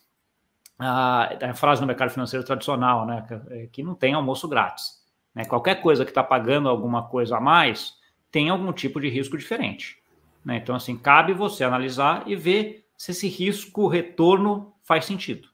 a, 0.78 1.50
a 1.50 1.54
frase 1.54 1.80
no 1.80 1.86
mercado 1.86 2.10
financeiro 2.10 2.44
tradicional, 2.44 3.06
né? 3.06 3.24
Que, 3.26 3.54
é, 3.54 3.66
que 3.68 3.82
não 3.82 3.94
tem 3.94 4.12
almoço 4.12 4.48
grátis. 4.48 5.02
Né? 5.34 5.44
Qualquer 5.44 5.80
coisa 5.80 6.04
que 6.04 6.10
está 6.10 6.22
pagando 6.22 6.68
alguma 6.68 7.04
coisa 7.08 7.36
a 7.36 7.40
mais 7.40 7.94
tem 8.30 8.48
algum 8.50 8.72
tipo 8.72 9.00
de 9.00 9.08
risco 9.08 9.38
diferente. 9.38 9.98
Né? 10.44 10.56
Então, 10.56 10.74
assim, 10.74 10.96
cabe 10.96 11.32
você 11.32 11.64
analisar 11.64 12.24
e 12.26 12.36
ver 12.36 12.86
se 12.96 13.12
esse 13.12 13.28
risco-retorno 13.28 14.74
faz 14.82 15.04
sentido. 15.04 15.48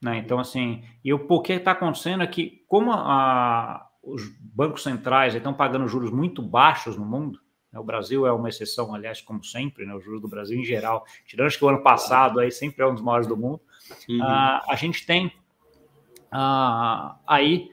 Né? 0.00 0.18
Então, 0.18 0.38
assim, 0.38 0.84
e 1.04 1.12
o 1.12 1.42
que 1.42 1.52
está 1.52 1.72
acontecendo 1.72 2.22
é 2.22 2.26
que, 2.26 2.64
como 2.66 2.92
a, 2.92 3.88
os 4.02 4.28
bancos 4.40 4.82
centrais 4.82 5.34
estão 5.34 5.54
pagando 5.54 5.86
juros 5.86 6.10
muito 6.10 6.42
baixos 6.42 6.96
no 6.96 7.04
mundo? 7.04 7.40
O 7.78 7.84
Brasil 7.84 8.26
é 8.26 8.32
uma 8.32 8.48
exceção, 8.48 8.94
aliás, 8.94 9.20
como 9.20 9.42
sempre, 9.42 9.86
né? 9.86 9.94
os 9.94 10.04
juros 10.04 10.20
do 10.20 10.28
Brasil 10.28 10.58
em 10.58 10.64
geral, 10.64 11.06
tirando 11.26 11.46
acho 11.46 11.58
que 11.58 11.64
o 11.64 11.68
ano 11.68 11.82
passado 11.82 12.40
aí 12.40 12.50
sempre 12.50 12.82
é 12.82 12.86
um 12.86 12.94
dos 12.94 13.02
maiores 13.02 13.26
do 13.26 13.36
mundo, 13.36 13.60
uhum. 14.08 14.22
a, 14.22 14.62
a 14.68 14.76
gente 14.76 15.06
tem 15.06 15.32
aí 17.26 17.70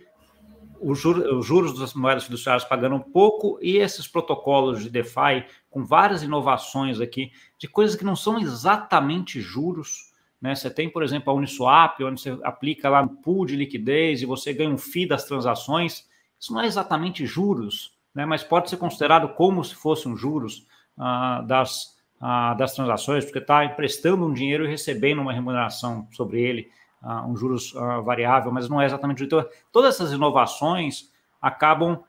os 0.82 1.00
juros, 1.00 1.25
os 1.25 1.46
juros 1.46 1.77
das 1.77 1.94
moedas 1.94 2.24
fiduciárias 2.24 2.63
pagando 2.63 2.96
um 2.96 3.01
pouco 3.01 3.60
e 3.62 3.77
esses 3.77 4.08
protocolos 4.08 4.82
de 4.82 4.89
DeFi 4.89 5.46
com 5.70 5.84
várias 5.84 6.24
inovações 6.24 7.00
aqui 7.01 7.32
de 7.58 7.68
coisas 7.68 7.96
que 7.96 8.06
não 8.06 8.15
são 8.15 8.39
exatamente 8.39 9.41
juros. 9.41 10.13
Né? 10.41 10.56
Você 10.56 10.70
tem, 10.70 10.89
por 10.89 11.03
exemplo, 11.03 11.32
a 11.32 11.36
Uniswap, 11.36 12.01
onde 12.01 12.22
você 12.22 12.38
aplica 12.44 12.89
lá 12.89 13.03
no 13.03 13.10
pool 13.10 13.46
de 13.46 13.56
liquidez 13.56 14.22
e 14.22 14.25
você 14.25 14.53
ganha 14.53 14.70
um 14.70 14.77
FII 14.77 15.08
das 15.08 15.25
transações. 15.25 16.08
Isso 16.39 16.53
não 16.53 16.62
é 16.62 16.65
exatamente 16.65 17.25
juros, 17.25 17.94
né? 18.19 18.25
mas 18.25 18.43
pode 18.43 18.69
ser 18.69 18.77
considerado 18.77 19.29
como 19.29 19.63
se 19.63 19.73
fossem 19.73 20.15
juros 20.17 20.67
ah, 20.97 21.41
das, 21.47 21.97
ah, 22.19 22.53
das 22.53 22.75
transações, 22.75 23.23
porque 23.23 23.39
está 23.39 23.63
emprestando 23.63 24.25
um 24.25 24.33
dinheiro 24.33 24.65
e 24.65 24.67
recebendo 24.67 25.21
uma 25.21 25.31
remuneração 25.31 26.05
sobre 26.11 26.41
ele 26.41 26.69
uh, 27.01 27.25
um 27.29 27.38
juros 27.38 27.71
variável, 28.03 28.51
mas 28.51 28.67
não 28.67 28.81
é 28.81 28.85
exatamente 28.85 29.23
então, 29.23 29.45
todas 29.71 29.95
essas 29.95 30.11
inovações 30.11 31.11
acabam 31.41 32.03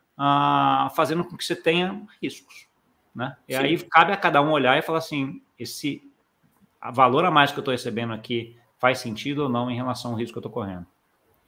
fazendo 0.95 1.25
com 1.25 1.35
que 1.35 1.45
você 1.45 1.57
tenha 1.57 2.02
riscos, 2.21 2.67
né? 3.14 3.37
E 3.49 3.55
Sim. 3.55 3.61
aí 3.62 3.79
cabe 3.85 4.12
a 4.12 4.17
cada 4.17 4.43
um 4.43 4.50
olhar 4.50 4.76
e 4.76 4.83
falar 4.83 4.99
assim, 4.99 5.40
esse 5.59 6.02
valor 6.93 7.25
a 7.25 7.31
mais 7.31 7.52
que 7.52 7.59
eu 7.59 7.62
estou 7.62 7.73
recebendo 7.73 8.12
aqui 8.12 8.55
faz 8.79 8.99
sentido 8.99 9.45
ou 9.45 9.49
não 9.49 9.71
em 9.71 9.76
relação 9.76 10.11
ao 10.11 10.17
risco 10.19 10.35
que 10.35 10.38
eu 10.38 10.40
estou 10.40 10.52
correndo. 10.52 10.85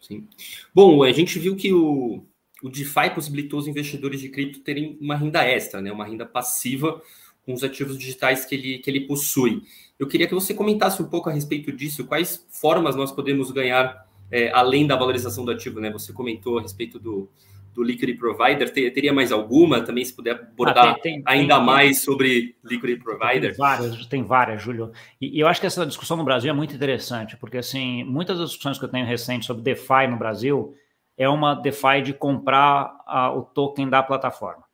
Sim. 0.01 0.27
Bom, 0.75 1.03
a 1.03 1.13
gente 1.13 1.39
viu 1.39 1.55
que 1.55 1.73
o, 1.75 2.25
o 2.63 2.69
DeFi 2.69 3.11
possibilitou 3.15 3.59
os 3.59 3.67
investidores 3.67 4.21
de 4.21 4.29
cripto 4.29 4.61
terem 4.61 4.97
uma 5.01 5.17
renda 5.17 5.45
extra, 5.45 5.81
né? 5.81 5.91
Uma 5.91 6.05
renda 6.05 6.25
passiva 6.25 7.03
com 7.45 7.53
os 7.53 7.65
ativos 7.65 7.99
digitais 7.99 8.45
que 8.45 8.55
ele, 8.55 8.79
que 8.79 8.89
ele 8.89 9.01
possui. 9.01 9.63
Eu 9.99 10.07
queria 10.07 10.29
que 10.29 10.35
você 10.35 10.55
comentasse 10.55 11.03
um 11.03 11.09
pouco 11.09 11.29
a 11.29 11.33
respeito 11.33 11.73
disso, 11.73 12.07
quais 12.07 12.47
formas 12.51 12.95
nós 12.95 13.11
podemos 13.11 13.51
ganhar 13.51 14.07
é, 14.31 14.51
além 14.53 14.87
da 14.87 14.97
valorização 14.97 15.45
do 15.45 15.51
ativo, 15.51 15.81
né? 15.81 15.91
Você 15.91 16.13
comentou 16.13 16.59
a 16.59 16.63
respeito 16.63 17.01
do, 17.01 17.29
do 17.75 17.83
Liquid 17.83 18.17
Provider, 18.17 18.73
teria 18.73 19.13
mais 19.13 19.33
alguma? 19.33 19.81
Também 19.81 20.05
se 20.05 20.15
puder 20.15 20.35
abordar 20.35 20.89
ah, 20.89 20.95
tem, 20.95 21.15
tem, 21.15 21.23
ainda 21.27 21.57
tem, 21.57 21.65
mais 21.65 22.03
sobre 22.03 22.55
Liquid 22.65 23.03
Provider. 23.03 23.51
Tem 23.51 23.59
várias, 23.59 24.07
tem 24.07 24.23
várias, 24.23 24.63
Júlio. 24.63 24.93
E, 25.21 25.37
e, 25.37 25.41
eu 25.41 25.49
acho 25.49 25.61
que 25.61 25.67
essa 25.67 25.85
discussão 25.85 26.17
no 26.17 26.25
Brasil 26.25 26.51
é 26.51 26.55
muito 26.55 26.75
interessante, 26.75 27.37
porque 27.37 27.59
assim, 27.59 28.05
muitas 28.05 28.39
das 28.39 28.51
discussões 28.51 28.79
que 28.79 28.85
eu 28.85 28.89
tenho 28.89 29.05
recentes 29.05 29.47
sobre 29.47 29.63
DeFi 29.63 30.07
no 30.09 30.17
Brasil 30.17 30.77
é 31.23 31.29
uma 31.29 31.55
DeFi 31.55 32.03
de 32.03 32.13
comprar 32.13 33.01
a, 33.07 33.33
o 33.33 33.43
token 33.43 33.89
da 33.89 34.03
plataforma 34.03 34.65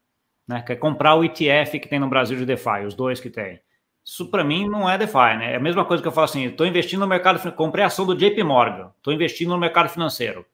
né? 0.49 0.62
Quer 0.62 0.76
comprar 0.76 1.14
o 1.14 1.23
ETF 1.23 1.78
que 1.78 1.88
tem 1.88 2.00
no 2.00 2.09
Brasil 2.09 2.38
de 2.38 2.47
DeFi, 2.47 2.87
os 2.87 2.95
dois 2.95 3.21
que 3.21 3.28
tem. 3.28 3.61
Isso 4.02 4.31
para 4.31 4.43
mim 4.43 4.67
não 4.67 4.88
é 4.88 4.97
DeFi, 4.97 5.37
né? 5.37 5.52
É 5.52 5.57
a 5.57 5.61
mesma 5.61 5.85
coisa 5.85 6.02
que 6.02 6.09
eu 6.09 6.12
falo 6.12 6.25
assim: 6.25 6.47
estou 6.47 6.67
investindo 6.67 7.00
no 7.00 7.07
mercado, 7.07 7.52
comprei 7.52 7.85
ação 7.85 8.07
do 8.07 8.17
JP 8.17 8.43
Morgan, 8.43 8.90
estou 8.97 9.12
investindo 9.12 9.50
no 9.50 9.59
mercado 9.59 9.90
financeiro. 9.90 10.47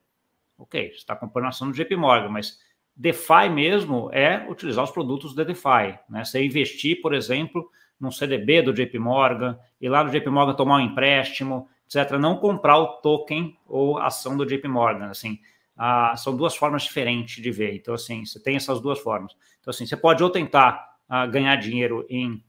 Ok, 0.58 0.90
você 0.90 0.96
está 0.96 1.14
comprando 1.14 1.48
ação 1.48 1.70
do 1.70 1.74
JP 1.74 1.94
Morgan, 1.94 2.28
mas 2.28 2.58
DeFi 2.96 3.48
mesmo 3.48 4.10
é 4.12 4.44
utilizar 4.48 4.82
os 4.82 4.90
produtos 4.90 5.34
da 5.34 5.44
DeFi, 5.44 5.98
né? 6.08 6.24
Você 6.24 6.44
investir, 6.44 7.00
por 7.00 7.14
exemplo, 7.14 7.70
num 8.00 8.10
CDB 8.10 8.62
do 8.62 8.72
JP 8.72 8.98
Morgan, 8.98 9.56
e 9.80 9.88
lá 9.88 10.02
do 10.02 10.10
JP 10.10 10.28
Morgan 10.30 10.54
tomar 10.54 10.76
um 10.76 10.80
empréstimo, 10.80 11.68
etc. 11.86 12.18
Não 12.18 12.36
comprar 12.36 12.78
o 12.78 12.86
token 13.00 13.56
ou 13.66 13.98
ação 13.98 14.36
do 14.36 14.44
JP 14.44 14.66
Morgan, 14.66 15.06
assim. 15.06 15.38
Ah, 15.76 16.16
são 16.16 16.36
duas 16.36 16.54
formas 16.54 16.84
diferentes 16.84 17.42
de 17.42 17.50
ver. 17.50 17.74
Então, 17.74 17.94
assim, 17.94 18.24
você 18.24 18.40
tem 18.40 18.56
essas 18.56 18.80
duas 18.80 18.98
formas. 19.00 19.36
Então, 19.60 19.70
assim, 19.70 19.86
você 19.86 19.96
pode 19.96 20.22
ou 20.22 20.30
tentar 20.30 20.96
uh, 21.08 21.30
ganhar 21.30 21.56
dinheiro 21.56 22.06
em, 22.08 22.44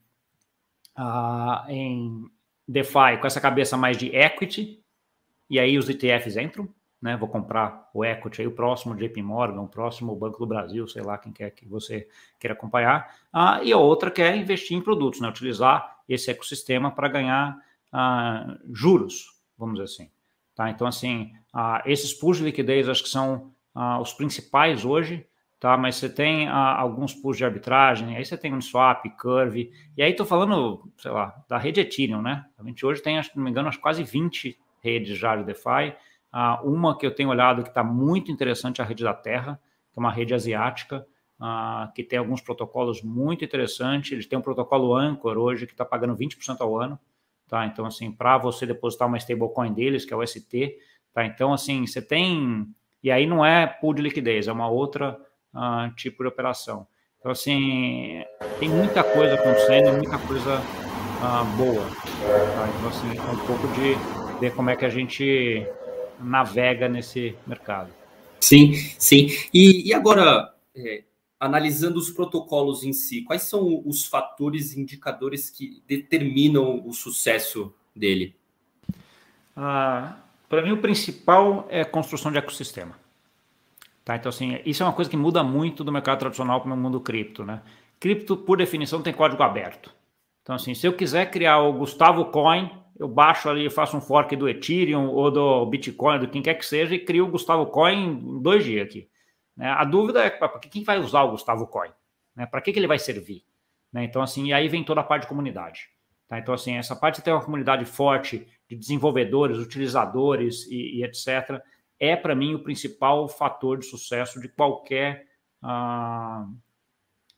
uh, 0.97 1.69
em 1.69 2.29
DeFi 2.67 3.17
com 3.19 3.27
essa 3.27 3.41
cabeça 3.41 3.75
mais 3.75 3.97
de 3.97 4.15
equity, 4.15 4.79
e 5.49 5.59
aí 5.59 5.77
os 5.77 5.89
ETFs 5.89 6.37
entram, 6.37 6.69
né? 7.01 7.17
Vou 7.17 7.29
comprar 7.29 7.89
o 7.93 8.03
equity 8.03 8.41
aí, 8.41 8.47
o 8.47 8.51
próximo 8.51 8.95
JP 8.95 9.21
Morgan, 9.21 9.61
o 9.61 9.67
próximo 9.67 10.15
Banco 10.15 10.39
do 10.39 10.47
Brasil, 10.47 10.87
sei 10.87 11.01
lá 11.03 11.17
quem 11.17 11.31
quer 11.31 11.51
que 11.51 11.67
você 11.67 12.07
queira 12.39 12.53
acompanhar. 12.53 13.15
Uh, 13.33 13.63
e 13.63 13.71
a 13.71 13.77
outra 13.77 14.09
que 14.09 14.21
é 14.21 14.35
investir 14.35 14.77
em 14.77 14.81
produtos, 14.81 15.19
né? 15.19 15.29
Utilizar 15.29 15.99
esse 16.07 16.29
ecossistema 16.29 16.91
para 16.91 17.07
ganhar 17.07 17.57
uh, 17.93 18.73
juros, 18.73 19.39
vamos 19.57 19.75
dizer 19.75 19.85
assim. 19.85 20.14
Tá? 20.55 20.69
Então, 20.69 20.87
assim, 20.87 21.31
uh, 21.53 21.81
esses 21.85 22.13
pools 22.13 22.37
de 22.37 22.43
liquidez 22.43 22.87
acho 22.87 23.03
que 23.03 23.09
são 23.09 23.51
os 24.01 24.13
principais 24.13 24.85
hoje 24.85 25.27
tá? 25.65 25.75
Mas 25.75 25.95
você 25.95 26.07
tem 26.07 26.47
ah, 26.47 26.79
alguns 26.79 27.13
pools 27.15 27.37
de 27.37 27.43
arbitragem, 27.43 28.15
aí 28.15 28.23
você 28.23 28.37
tem 28.37 28.53
um 28.53 28.61
swap, 28.61 29.03
curve, 29.19 29.71
e 29.97 30.03
aí 30.03 30.11
estou 30.11 30.23
falando, 30.23 30.87
sei 30.95 31.09
lá, 31.09 31.35
da 31.49 31.57
rede 31.57 31.81
Ethereum, 31.81 32.21
né? 32.21 32.45
A 32.55 32.63
gente 32.63 32.85
hoje 32.85 33.01
tem, 33.01 33.21
se 33.23 33.35
não 33.35 33.43
me 33.43 33.49
engano, 33.49 33.67
acho, 33.67 33.79
quase 33.79 34.03
20 34.03 34.57
redes 34.79 35.17
já 35.17 35.35
de 35.35 35.43
DeFi. 35.43 35.95
Uma 36.63 36.95
que 36.95 37.03
eu 37.03 37.09
tenho 37.15 37.29
olhado 37.29 37.63
que 37.63 37.69
está 37.69 37.83
muito 37.83 38.31
interessante 38.31 38.79
é 38.79 38.83
a 38.83 38.87
rede 38.87 39.03
da 39.03 39.13
Terra, 39.13 39.59
que 39.91 39.97
é 39.97 39.99
uma 39.99 40.11
rede 40.11 40.35
asiática, 40.35 41.03
ah, 41.39 41.91
que 41.95 42.03
tem 42.03 42.19
alguns 42.19 42.41
protocolos 42.41 43.01
muito 43.01 43.43
interessantes. 43.43 44.11
Eles 44.11 44.27
têm 44.27 44.37
um 44.37 44.43
protocolo 44.43 44.95
Anchor 44.95 45.35
hoje 45.35 45.65
que 45.65 45.71
está 45.73 45.83
pagando 45.83 46.15
20% 46.15 46.57
ao 46.59 46.77
ano, 46.77 46.99
tá? 47.47 47.65
Então, 47.65 47.85
assim, 47.85 48.11
para 48.11 48.37
você 48.37 48.65
depositar 48.65 49.07
uma 49.07 49.17
stablecoin 49.17 49.73
deles, 49.73 50.05
que 50.05 50.13
é 50.13 50.17
o 50.17 50.25
ST, 50.25 50.77
tá? 51.13 51.25
Então, 51.25 51.53
assim, 51.53 51.85
você 51.85 52.01
tem. 52.01 52.67
E 53.03 53.11
aí 53.11 53.25
não 53.25 53.45
é 53.45 53.67
pool 53.67 53.93
de 53.93 54.01
liquidez, 54.01 54.47
é 54.47 54.51
uma 54.51 54.69
outra 54.69 55.19
uh, 55.53 55.93
tipo 55.95 56.23
de 56.23 56.29
operação. 56.29 56.87
Então, 57.19 57.31
assim, 57.31 58.23
tem 58.59 58.69
muita 58.69 59.03
coisa 59.03 59.35
acontecendo, 59.35 59.93
muita 59.93 60.17
coisa 60.19 60.59
uh, 60.59 61.45
boa. 61.57 61.85
Tá? 61.85 62.69
Então, 62.77 62.89
assim, 62.89 63.17
é 63.17 63.31
um 63.31 63.45
pouco 63.45 63.67
de 63.69 64.39
ver 64.39 64.53
como 64.53 64.69
é 64.69 64.75
que 64.75 64.85
a 64.85 64.89
gente 64.89 65.65
navega 66.19 66.87
nesse 66.87 67.35
mercado. 67.47 67.89
Sim, 68.39 68.73
sim. 68.99 69.27
E, 69.53 69.89
e 69.89 69.93
agora, 69.93 70.53
é, 70.75 71.03
analisando 71.45 71.97
os 71.97 72.09
protocolos 72.09 72.83
em 72.83 72.93
si, 72.93 73.21
quais 73.21 73.43
são 73.43 73.81
os 73.85 74.05
fatores 74.05 74.75
indicadores 74.75 75.49
que 75.49 75.81
determinam 75.87 76.85
o 76.85 76.93
sucesso 76.93 77.73
dele? 77.95 78.35
Ah, 79.55 80.17
Para 80.49 80.61
mim, 80.61 80.71
o 80.71 80.81
principal 80.81 81.65
é 81.69 81.81
a 81.81 81.85
construção 81.85 82.31
de 82.31 82.37
ecossistema. 82.37 82.99
Tá? 84.03 84.15
Então, 84.15 84.29
assim, 84.29 84.59
isso 84.65 84.83
é 84.83 84.85
uma 84.85 84.93
coisa 84.93 85.09
que 85.09 85.17
muda 85.17 85.43
muito 85.43 85.83
do 85.83 85.91
mercado 85.91 86.19
tradicional 86.19 86.61
para 86.61 86.71
o 86.71 86.77
mundo 86.77 87.01
cripto, 87.01 87.43
né? 87.43 87.61
Cripto, 87.99 88.37
por 88.37 88.57
definição, 88.57 89.01
tem 89.01 89.13
código 89.13 89.41
aberto. 89.41 89.91
Então, 90.43 90.55
assim, 90.55 90.75
se 90.75 90.85
eu 90.85 90.93
quiser 90.93 91.31
criar 91.31 91.59
o 91.61 91.73
Gustavo 91.73 92.25
Coin, 92.25 92.69
eu 92.99 93.07
baixo 93.07 93.49
ali, 93.49 93.67
faço 93.69 93.97
um 93.97 94.01
fork 94.01 94.35
do 94.35 94.47
Ethereum 94.47 95.07
ou 95.07 95.31
do 95.31 95.65
Bitcoin, 95.65 96.19
do 96.19 96.27
quem 96.27 96.41
quer 96.41 96.53
que 96.53 96.65
seja, 96.65 96.93
e 96.93 96.99
crio 96.99 97.25
o 97.25 97.31
Gustavo 97.31 97.65
Coin 97.65 97.95
em 97.95 98.41
dois 98.41 98.63
dias 98.63 98.87
aqui. 98.87 99.09
Né? 99.55 99.69
A 99.69 99.83
dúvida 99.83 100.25
é 100.25 100.29
quem 100.69 100.83
vai 100.83 100.99
usar 100.99 101.23
o 101.23 101.31
Gustavo 101.31 101.67
Coin? 101.67 101.91
Né? 102.35 102.45
Para 102.45 102.61
que, 102.61 102.73
que 102.73 102.79
ele 102.79 102.87
vai 102.87 102.99
servir? 102.99 103.43
Né? 103.91 104.03
Então, 104.03 104.21
assim, 104.21 104.47
e 104.47 104.53
aí 104.53 104.67
vem 104.67 104.83
toda 104.83 105.01
a 105.01 105.03
parte 105.03 105.23
de 105.23 105.29
comunidade. 105.29 105.89
Tá? 106.27 106.39
Então, 106.39 106.53
assim, 106.53 106.75
essa 106.75 106.95
parte 106.95 107.17
de 107.17 107.23
ter 107.23 107.31
uma 107.31 107.43
comunidade 107.43 107.85
forte 107.85 108.47
de 108.67 108.75
desenvolvedores, 108.75 109.57
utilizadores 109.57 110.65
e, 110.67 110.99
e 110.99 111.03
etc., 111.03 111.61
é 111.99 112.15
para 112.15 112.35
mim 112.35 112.53
o 112.53 112.63
principal 112.63 113.27
fator 113.27 113.77
de 113.77 113.85
sucesso 113.85 114.41
de 114.41 114.49
qualquer 114.49 115.27
uh, 115.63 116.53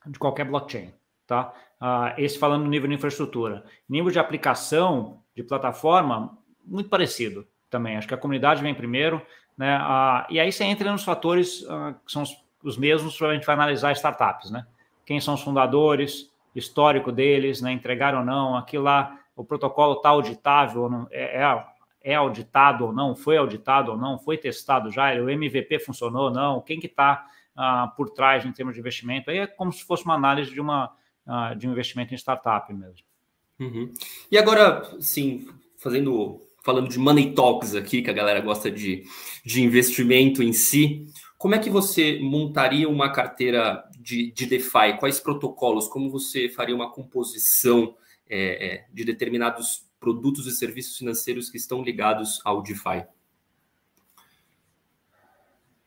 de 0.10 0.18
qualquer 0.18 0.46
blockchain, 0.46 0.92
tá? 1.28 1.54
Uh, 1.80 2.20
esse 2.20 2.40
falando 2.40 2.64
no 2.64 2.70
nível 2.70 2.90
de 2.90 2.96
infraestrutura, 2.96 3.64
nível 3.88 4.12
de 4.12 4.18
aplicação 4.18 5.22
de 5.36 5.44
plataforma 5.44 6.36
muito 6.66 6.90
parecido 6.90 7.48
também. 7.70 7.98
Acho 7.98 8.08
que 8.08 8.14
a 8.14 8.18
comunidade 8.18 8.64
vem 8.64 8.74
primeiro, 8.74 9.22
né? 9.58 9.80
Uh, 9.80 10.34
e 10.34 10.40
aí 10.40 10.52
você 10.52 10.64
entra 10.64 10.92
nos 10.92 11.04
fatores 11.04 11.66
que 12.06 12.12
são 12.12 12.24
os, 12.24 12.38
os 12.64 12.78
mesmos 12.78 13.18
para 13.18 13.30
a 13.30 13.34
gente 13.34 13.46
vai 13.46 13.56
analisar 13.56 13.92
startups, 13.94 14.52
né? 14.52 14.66
Quem 15.06 15.20
são 15.20 15.34
os 15.34 15.42
fundadores, 15.42 16.32
histórico 16.54 17.12
deles, 17.12 17.62
né? 17.62 17.72
Entregaram 17.72 18.20
ou 18.20 18.26
não, 18.26 18.56
aquilo 18.56 18.84
lá, 18.84 19.20
o 19.36 19.44
protocolo 19.44 19.94
está 19.94 20.10
auditável, 20.10 20.90
não, 20.90 21.08
é, 21.12 21.42
é 21.42 21.66
é 22.08 22.16
auditado 22.16 22.86
ou 22.86 22.94
não, 22.94 23.14
foi 23.14 23.36
auditado 23.36 23.92
ou 23.92 23.98
não, 23.98 24.18
foi 24.18 24.38
testado 24.38 24.90
já, 24.90 25.14
o 25.16 25.30
MVP 25.30 25.80
funcionou 25.80 26.26
ou 26.26 26.32
não, 26.32 26.62
quem 26.62 26.80
que 26.80 26.88
está 26.88 27.28
uh, 27.54 27.94
por 27.98 28.12
trás 28.12 28.46
em 28.46 28.52
termos 28.54 28.76
de 28.76 28.80
investimento. 28.80 29.30
Aí 29.30 29.40
é 29.40 29.48
como 29.48 29.74
se 29.74 29.84
fosse 29.84 30.06
uma 30.06 30.14
análise 30.14 30.54
de, 30.54 30.62
uma, 30.62 30.90
uh, 31.26 31.54
de 31.58 31.68
um 31.68 31.72
investimento 31.74 32.14
em 32.14 32.18
startup 32.18 32.74
mesmo. 32.74 33.06
Uhum. 33.60 33.92
E 34.32 34.38
agora, 34.38 34.90
sim, 35.02 35.50
fazendo, 35.76 36.40
falando 36.68 36.90
de 36.90 37.00
money 37.00 37.34
talks 37.34 37.74
aqui, 37.76 38.02
que 38.02 38.10
a 38.10 38.14
galera 38.14 38.42
gosta 38.42 38.70
de, 38.70 39.06
de 39.46 39.64
investimento 39.64 40.44
em 40.44 40.52
si, 40.52 41.08
como 41.38 41.56
é 41.56 41.60
que 41.60 41.70
você 41.70 42.20
montaria 42.20 42.90
uma 42.90 43.10
carteira 43.10 43.88
de, 43.98 44.34
de 44.34 44.46
DeFi? 44.46 44.98
Quais 45.00 45.18
protocolos? 45.18 45.88
Como 45.88 46.12
você 46.12 46.50
faria 46.50 46.76
uma 46.76 46.92
composição 46.92 47.96
é, 48.30 48.68
é, 48.68 48.86
de 48.92 49.06
determinados 49.06 49.88
produtos 49.98 50.46
e 50.46 50.52
serviços 50.52 50.98
financeiros 50.98 51.50
que 51.50 51.56
estão 51.56 51.82
ligados 51.82 52.42
ao 52.44 52.62
DeFi? 52.62 53.06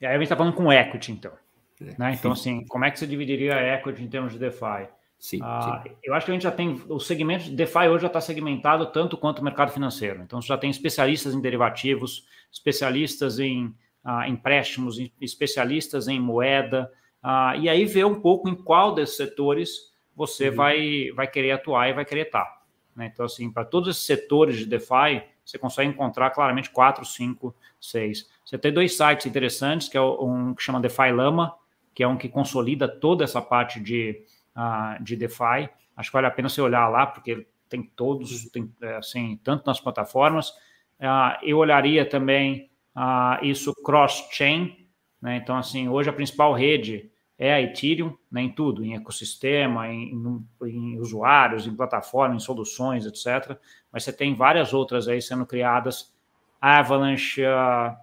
E 0.00 0.06
aí 0.06 0.14
a 0.14 0.14
gente 0.14 0.22
está 0.22 0.36
falando 0.36 0.54
com 0.54 0.72
equity, 0.72 1.12
então. 1.12 1.32
É, 1.78 1.94
né? 1.98 2.14
Então, 2.14 2.32
assim, 2.32 2.64
como 2.64 2.86
é 2.86 2.90
que 2.90 2.98
você 2.98 3.06
dividiria 3.06 3.54
a 3.54 3.74
equity 3.74 4.02
em 4.02 4.08
termos 4.08 4.32
de 4.32 4.38
DeFi? 4.38 4.88
Sim, 5.20 5.38
ah, 5.42 5.82
sim, 5.84 5.92
Eu 6.02 6.14
acho 6.14 6.24
que 6.24 6.32
a 6.32 6.34
gente 6.34 6.42
já 6.42 6.50
tem. 6.50 6.82
O 6.88 6.98
segmento 6.98 7.44
de 7.44 7.54
DeFi 7.54 7.88
hoje 7.88 8.00
já 8.02 8.06
está 8.06 8.22
segmentado 8.22 8.86
tanto 8.86 9.18
quanto 9.18 9.40
o 9.40 9.44
mercado 9.44 9.70
financeiro. 9.70 10.22
Então, 10.22 10.40
você 10.40 10.48
já 10.48 10.56
tem 10.56 10.70
especialistas 10.70 11.34
em 11.34 11.40
derivativos, 11.42 12.26
especialistas 12.50 13.38
em 13.38 13.74
ah, 14.02 14.26
empréstimos, 14.26 14.96
especialistas 15.20 16.08
em 16.08 16.18
moeda. 16.18 16.90
Ah, 17.22 17.54
e 17.54 17.68
aí 17.68 17.84
ver 17.84 18.06
um 18.06 18.18
pouco 18.18 18.48
em 18.48 18.54
qual 18.54 18.94
desses 18.94 19.18
setores 19.18 19.92
você 20.16 20.48
uhum. 20.48 20.56
vai, 20.56 21.10
vai 21.14 21.26
querer 21.26 21.52
atuar 21.52 21.90
e 21.90 21.92
vai 21.92 22.06
querer 22.06 22.26
estar. 22.26 22.62
Né? 22.96 23.10
Então, 23.12 23.26
assim, 23.26 23.50
para 23.52 23.64
todos 23.66 23.90
esses 23.90 24.06
setores 24.06 24.56
de 24.56 24.64
DeFi, 24.64 25.22
você 25.44 25.58
consegue 25.58 25.90
encontrar 25.90 26.30
claramente 26.30 26.70
quatro, 26.70 27.04
cinco, 27.04 27.54
seis. 27.78 28.26
Você 28.42 28.56
tem 28.56 28.72
dois 28.72 28.96
sites 28.96 29.26
interessantes, 29.26 29.86
que 29.86 29.98
é 29.98 30.00
um 30.00 30.54
que 30.54 30.62
chama 30.62 30.80
DeFi 30.80 31.12
Lama, 31.12 31.54
que 31.94 32.02
é 32.02 32.08
um 32.08 32.16
que 32.16 32.28
consolida 32.28 32.88
toda 32.88 33.22
essa 33.22 33.42
parte 33.42 33.78
de 33.80 34.24
uh, 34.56 35.02
de 35.02 35.16
DeFi. 35.16 35.68
Acho 35.96 36.10
que 36.10 36.14
vale 36.14 36.26
a 36.26 36.30
pena 36.30 36.48
você 36.48 36.60
olhar 36.60 36.88
lá, 36.88 37.06
porque 37.06 37.46
tem 37.68 37.82
todos, 37.82 38.50
tem, 38.50 38.72
é, 38.82 38.96
assim, 38.96 39.38
tanto 39.42 39.66
nas 39.66 39.80
plataformas. 39.80 40.50
Uh, 40.98 41.36
eu 41.42 41.58
olharia 41.58 42.08
também 42.08 42.70
uh, 42.96 43.44
isso 43.44 43.74
cross-chain, 43.82 44.88
né? 45.20 45.36
Então, 45.36 45.56
assim, 45.56 45.88
hoje 45.88 46.08
a 46.10 46.12
principal 46.12 46.52
rede 46.52 47.10
é 47.38 47.54
a 47.54 47.62
Ethereum, 47.62 48.14
né, 48.30 48.42
em 48.42 48.52
tudo, 48.52 48.84
em 48.84 48.94
ecossistema, 48.94 49.88
em, 49.88 50.12
em, 50.12 50.46
em, 50.66 50.98
usuários, 50.98 51.66
em 51.66 51.74
plataforma, 51.74 52.34
em 52.34 52.40
soluções, 52.40 53.06
etc. 53.06 53.56
Mas 53.90 54.04
você 54.04 54.12
tem 54.12 54.34
várias 54.34 54.74
outras 54.74 55.08
aí 55.08 55.22
sendo 55.22 55.46
criadas, 55.46 56.14
Avalanche, 56.60 57.42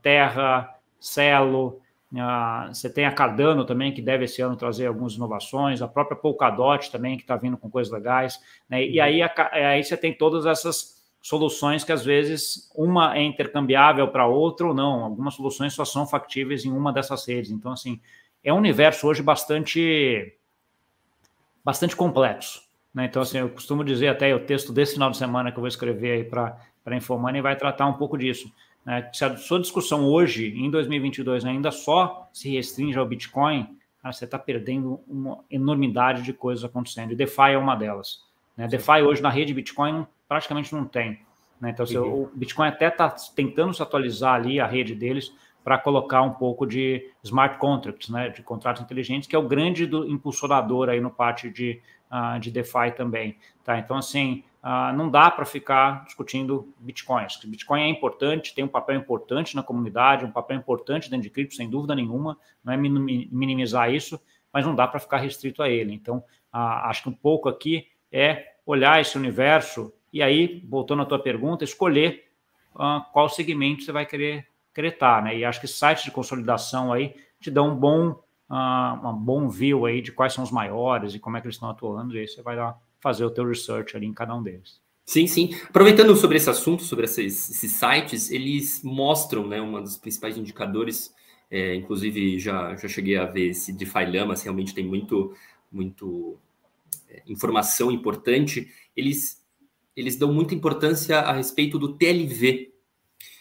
Terra, 0.02 0.76
Celo, 1.00 1.80
Uh, 2.12 2.74
você 2.74 2.90
tem 2.90 3.06
a 3.06 3.12
Cardano 3.12 3.66
também, 3.66 3.94
que 3.94 4.02
deve 4.02 4.26
esse 4.26 4.42
ano 4.42 4.56
trazer 4.56 4.88
algumas 4.88 5.14
inovações, 5.14 5.82
a 5.82 5.88
própria 5.88 6.16
Polkadot 6.16 6.90
também, 6.90 7.18
que 7.18 7.24
está 7.24 7.36
vindo 7.36 7.58
com 7.58 7.70
coisas 7.70 7.92
legais. 7.92 8.40
Né? 8.70 8.86
E 8.86 9.00
aí, 9.02 9.22
a, 9.22 9.32
aí 9.52 9.84
você 9.84 9.98
tem 9.98 10.14
todas 10.14 10.46
essas 10.46 10.98
soluções 11.22 11.84
que 11.84 11.92
às 11.92 12.06
vezes 12.06 12.72
uma 12.74 13.18
é 13.18 13.24
intercambiável 13.24 14.08
para 14.08 14.26
outra 14.26 14.68
ou 14.68 14.74
não. 14.74 15.04
Algumas 15.04 15.34
soluções 15.34 15.74
só 15.74 15.84
são 15.84 16.08
factíveis 16.08 16.64
em 16.64 16.72
uma 16.72 16.94
dessas 16.94 17.28
redes. 17.28 17.52
Então, 17.52 17.74
assim, 17.74 18.00
é 18.42 18.54
um 18.54 18.58
universo 18.58 19.06
hoje 19.06 19.22
bastante, 19.22 20.34
bastante 21.64 21.96
complexo. 21.96 22.62
Né? 22.94 23.06
Então, 23.06 23.22
assim, 23.22 23.40
eu 23.40 23.50
costumo 23.50 23.84
dizer 23.84 24.08
até 24.08 24.34
o 24.34 24.46
texto 24.46 24.72
desse 24.72 24.94
final 24.94 25.12
de 25.12 25.18
semana 25.18 25.52
que 25.52 25.58
eu 25.58 25.62
vou 25.62 25.68
escrever 25.68 26.12
aí 26.12 26.24
para 26.24 26.58
a 26.86 26.96
Informani 26.96 27.42
vai 27.42 27.58
tratar 27.58 27.86
um 27.86 27.94
pouco 27.94 28.18
disso 28.18 28.50
né, 28.88 29.10
se 29.12 29.26
a 29.26 29.36
sua 29.36 29.60
discussão 29.60 30.06
hoje, 30.06 30.58
em 30.58 30.72
2022, 30.72 31.44
ainda 31.44 31.72
só 31.72 32.30
se 32.32 32.50
restringe 32.50 32.98
ao 32.98 33.06
Bitcoin, 33.06 33.68
cara, 34.02 34.14
você 34.14 34.24
está 34.24 34.40
perdendo 34.40 35.02
uma 35.06 35.44
enormidade 35.52 36.22
de 36.24 36.32
coisas 36.32 36.64
acontecendo. 36.64 37.12
E 37.12 37.16
DeFi 37.16 37.52
é 37.52 37.58
uma 37.58 37.76
delas. 37.76 38.24
Né? 38.56 38.66
DeFi 38.66 39.02
hoje 39.02 39.22
na 39.22 39.30
rede 39.30 39.54
Bitcoin 39.54 40.08
praticamente 40.26 40.74
não 40.74 40.86
tem. 40.86 41.20
Né? 41.60 41.72
Então, 41.72 41.86
uhum. 42.02 42.24
o 42.24 42.32
Bitcoin 42.34 42.70
até 42.70 42.88
está 42.88 43.14
tentando 43.36 43.74
se 43.74 43.84
atualizar 43.84 44.36
ali 44.36 44.58
a 44.58 44.66
rede 44.66 44.96
deles 44.96 45.34
para 45.66 45.78
colocar 45.78 46.22
um 46.22 46.32
pouco 46.32 46.66
de 46.66 47.12
smart 47.26 47.58
contracts, 47.58 48.08
né, 48.08 48.30
de 48.30 48.42
contratos 48.42 48.82
inteligentes, 48.82 49.28
que 49.28 49.36
é 49.36 49.40
o 49.40 49.46
grande 49.46 49.86
do, 49.86 50.10
impulsionador 50.10 50.88
aí 50.88 51.02
no 51.02 51.10
parte 51.10 51.50
de, 51.50 51.82
uh, 52.10 52.40
de 52.40 52.50
DeFi 52.52 52.92
também. 52.96 53.36
Tá? 53.66 53.78
Então, 53.78 53.98
assim, 53.98 54.46
ah, 54.70 54.92
não 54.92 55.10
dá 55.10 55.32
para 55.32 55.46
ficar 55.46 56.04
discutindo 56.04 56.74
bitcoins. 56.78 57.40
Bitcoin 57.46 57.84
é 57.84 57.88
importante, 57.88 58.54
tem 58.54 58.66
um 58.66 58.68
papel 58.68 58.98
importante 58.98 59.56
na 59.56 59.64
comunidade, 59.64 60.26
um 60.26 60.32
papel 60.32 60.58
importante 60.58 61.10
dentro 61.10 61.24
de 61.24 61.30
cripto, 61.30 61.56
sem 61.56 61.70
dúvida 61.70 61.96
nenhuma, 61.96 62.38
não 62.62 62.74
é 62.74 62.76
minimizar 62.76 63.90
isso, 63.90 64.20
mas 64.52 64.66
não 64.66 64.76
dá 64.76 64.86
para 64.86 65.00
ficar 65.00 65.20
restrito 65.20 65.64
a 65.64 65.70
ele. 65.70 65.94
Então, 65.94 66.22
ah, 66.52 66.90
acho 66.90 67.04
que 67.04 67.08
um 67.08 67.14
pouco 67.14 67.48
aqui 67.48 67.88
é 68.12 68.56
olhar 68.66 69.00
esse 69.00 69.18
universo 69.18 69.94
e 70.12 70.22
aí, 70.22 70.62
voltando 70.68 71.02
à 71.02 71.06
tua 71.06 71.20
pergunta, 71.20 71.64
escolher 71.64 72.26
ah, 72.76 73.08
qual 73.14 73.30
segmento 73.30 73.84
você 73.84 73.94
vai 73.94 74.06
querer, 74.06 74.50
querer 74.76 74.98
né? 75.24 75.38
E 75.38 75.46
acho 75.46 75.62
que 75.62 75.68
sites 75.70 76.04
de 76.04 76.12
consolidação 76.12 76.92
aí 76.92 77.16
te 77.40 77.50
dão 77.50 77.70
um 77.70 77.76
bom, 77.76 78.22
um 78.50 79.14
bom 79.14 79.48
view 79.48 79.86
aí 79.86 80.02
de 80.02 80.12
quais 80.12 80.34
são 80.34 80.44
os 80.44 80.52
maiores 80.52 81.16
e 81.16 81.20
como 81.20 81.38
é 81.38 81.40
que 81.40 81.48
eles 81.48 81.56
estão 81.56 81.70
atuando, 81.70 82.18
e 82.18 82.20
aí 82.20 82.28
você 82.28 82.42
vai 82.42 82.58
dar 82.58 82.78
fazer 83.00 83.26
o 83.26 83.30
teu 83.30 83.46
research 83.46 83.96
ali 83.96 84.06
em 84.06 84.14
cada 84.14 84.36
um 84.36 84.44
deles. 84.44 84.82
Sim, 85.06 85.26
sim. 85.26 85.56
Aproveitando 85.70 86.14
sobre 86.18 86.36
esse 86.36 86.50
assunto, 86.50 86.84
sobre 86.84 87.06
esses, 87.06 87.50
esses 87.50 87.72
sites, 87.72 88.30
eles 88.30 88.84
mostram, 88.84 89.48
né, 89.48 89.62
um 89.62 89.82
dos 89.82 89.98
principais 89.98 90.38
indicadores, 90.38 91.14
é, 91.50 91.76
inclusive 91.76 92.38
já, 92.38 92.76
já 92.76 92.90
cheguei 92.90 93.16
a 93.16 93.26
ver 93.26 93.52
esse 93.52 93.72
DeFi 93.72 94.06
Lamas, 94.06 94.44
realmente 94.44 94.74
tem 94.74 94.86
muito, 94.86 95.34
muito 95.72 96.38
é, 97.10 97.24
informação 97.26 97.90
importante, 97.90 98.70
eles, 98.96 99.42
eles 99.96 100.18
dão 100.18 100.34
muita 100.34 100.54
importância 100.54 101.20
a 101.20 101.32
respeito 101.32 101.80
do 101.80 101.94
TLV. 101.94 102.74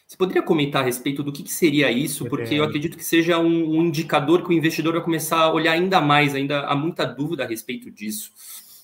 Você 0.06 0.16
poderia 0.16 0.42
comentar 0.42 0.82
a 0.82 0.84
respeito 0.84 1.20
do 1.20 1.32
que, 1.32 1.42
que 1.42 1.52
seria 1.52 1.90
isso? 1.90 2.26
Porque 2.28 2.54
eu 2.54 2.62
acredito 2.62 2.96
que 2.96 3.04
seja 3.04 3.40
um, 3.40 3.76
um 3.76 3.82
indicador 3.86 4.44
que 4.44 4.50
o 4.50 4.52
investidor 4.52 4.92
vai 4.92 5.02
começar 5.02 5.38
a 5.38 5.52
olhar 5.52 5.72
ainda 5.72 6.00
mais, 6.00 6.32
ainda 6.32 6.60
há 6.60 6.76
muita 6.76 7.04
dúvida 7.04 7.42
a 7.42 7.48
respeito 7.48 7.90
disso. 7.90 8.30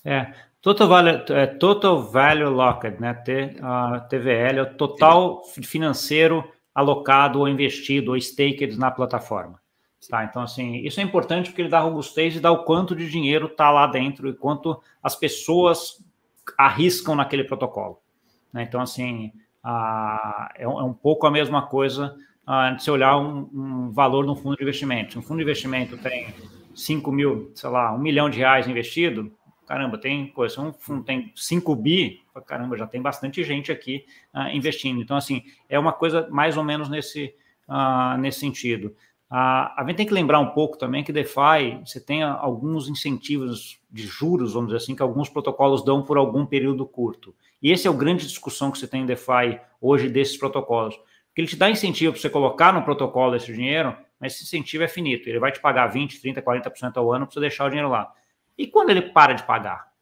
É, 0.05 0.35
Total 0.63 0.87
Value, 0.87 1.23
é, 1.31 1.47
Total 1.47 2.01
Value 2.01 2.49
Locked, 2.49 3.01
né? 3.01 3.13
T, 3.13 3.57
uh, 3.59 4.09
TVL, 4.09 4.59
é 4.59 4.63
o 4.63 4.75
total 4.75 5.43
Sim. 5.43 5.63
financeiro 5.63 6.49
alocado 6.73 7.41
ou 7.41 7.49
investido 7.49 8.13
ou 8.13 8.17
staked 8.17 8.79
na 8.79 8.91
plataforma. 8.91 9.61
Tá, 10.09 10.25
então, 10.25 10.43
assim, 10.43 10.77
isso 10.79 11.01
é 11.01 11.03
importante 11.03 11.51
porque 11.51 11.63
ele 11.63 11.69
dá 11.69 11.81
robustez 11.81 12.35
e 12.35 12.41
dá 12.41 12.51
o 12.51 12.65
quanto 12.65 12.95
de 12.95 13.09
dinheiro 13.09 13.47
está 13.47 13.71
lá 13.71 13.87
dentro 13.87 14.29
e 14.29 14.35
quanto 14.35 14.81
as 15.03 15.15
pessoas 15.15 16.05
arriscam 16.59 17.15
naquele 17.15 17.45
protocolo. 17.45 18.01
Né? 18.53 18.65
Então, 18.65 18.81
assim, 18.81 19.33
uh, 19.65 20.49
é, 20.57 20.67
um, 20.67 20.81
é, 20.81 20.85
um, 20.85 20.93
pouco 20.93 21.27
a 21.27 21.31
mesma 21.31 21.63
coisa 21.63 22.17
uh, 22.49 22.75
de 22.77 22.83
se 22.83 22.91
olhar 22.91 23.17
um, 23.17 23.49
um 23.53 23.91
valor 23.93 24.27
no 24.27 24.35
fundo 24.35 24.57
de 24.57 24.63
investimento. 24.63 25.13
Se 25.13 25.19
um 25.19 25.23
fundo 25.23 25.39
de 25.39 25.45
investimento 25.45 25.97
tem 25.99 26.35
5 26.75 27.13
mil, 27.13 27.53
sei 27.55 27.71
lá, 27.71 27.93
um 27.93 27.99
milhão 27.99 28.29
de 28.29 28.39
reais 28.39 28.67
investido, 28.67 29.33
caramba, 29.67 29.99
tem 29.99 30.27
coisa, 30.29 30.61
um, 30.61 31.03
tem 31.03 31.33
5 31.35 31.75
bi, 31.77 32.21
caramba, 32.47 32.77
já 32.77 32.87
tem 32.87 33.01
bastante 33.01 33.43
gente 33.45 33.71
aqui 33.71 34.05
uh, 34.35 34.49
investindo. 34.55 35.01
Então, 35.01 35.17
assim, 35.17 35.43
é 35.69 35.79
uma 35.79 35.93
coisa 35.93 36.29
mais 36.31 36.57
ou 36.57 36.65
menos 36.65 36.89
nesse, 36.89 37.35
uh, 37.69 38.19
nesse 38.19 38.41
sentido. 38.41 38.95
Uh, 39.31 39.73
a 39.77 39.85
gente 39.87 39.97
tem 39.97 40.07
que 40.07 40.13
lembrar 40.13 40.41
um 40.41 40.51
pouco 40.51 40.77
também 40.77 41.03
que 41.03 41.13
DeFi, 41.13 41.81
você 41.85 41.99
tem 41.99 42.23
alguns 42.23 42.89
incentivos 42.89 43.81
de 43.91 44.07
juros, 44.07 44.53
vamos 44.53 44.69
dizer 44.69 44.85
assim, 44.85 44.95
que 44.95 45.03
alguns 45.03 45.29
protocolos 45.29 45.83
dão 45.83 46.03
por 46.03 46.19
algum 46.19 46.45
período 46.45 46.85
curto. 46.85 47.35
E 47.63 47.71
esse 47.71 47.87
é 47.87 47.91
o 47.91 47.95
grande 47.95 48.27
discussão 48.27 48.71
que 48.71 48.79
você 48.79 48.87
tem 48.87 49.03
em 49.03 49.07
DeFi 49.07 49.59
hoje 49.81 50.09
desses 50.09 50.37
protocolos. 50.37 50.97
Porque 50.97 51.41
ele 51.41 51.49
te 51.49 51.57
dá 51.57 51.71
incentivo 51.71 52.13
para 52.13 52.21
você 52.21 52.29
colocar 52.29 52.75
no 52.75 52.83
protocolo 52.83 53.35
esse 53.35 53.51
dinheiro, 53.51 53.97
mas 54.21 54.35
esse 54.35 54.45
incentivo 54.45 54.85
é 54.85 54.89
finito. 54.89 55.27
Ele 55.29 55.39
vai 55.39 55.51
te 55.51 55.61
pagar 55.61 55.87
20, 55.87 56.21
30, 56.21 56.43
40% 56.43 56.97
ao 56.97 57.11
ano 57.11 57.27
para 57.27 57.33
você 57.33 57.41
deixar 57.41 57.65
o 57.65 57.69
dinheiro 57.71 57.89
lá. 57.89 58.13
E 58.57 58.67
quando 58.67 58.91
ele 58.91 59.03
para 59.03 59.33
de 59.33 59.43
pagar? 59.45 59.93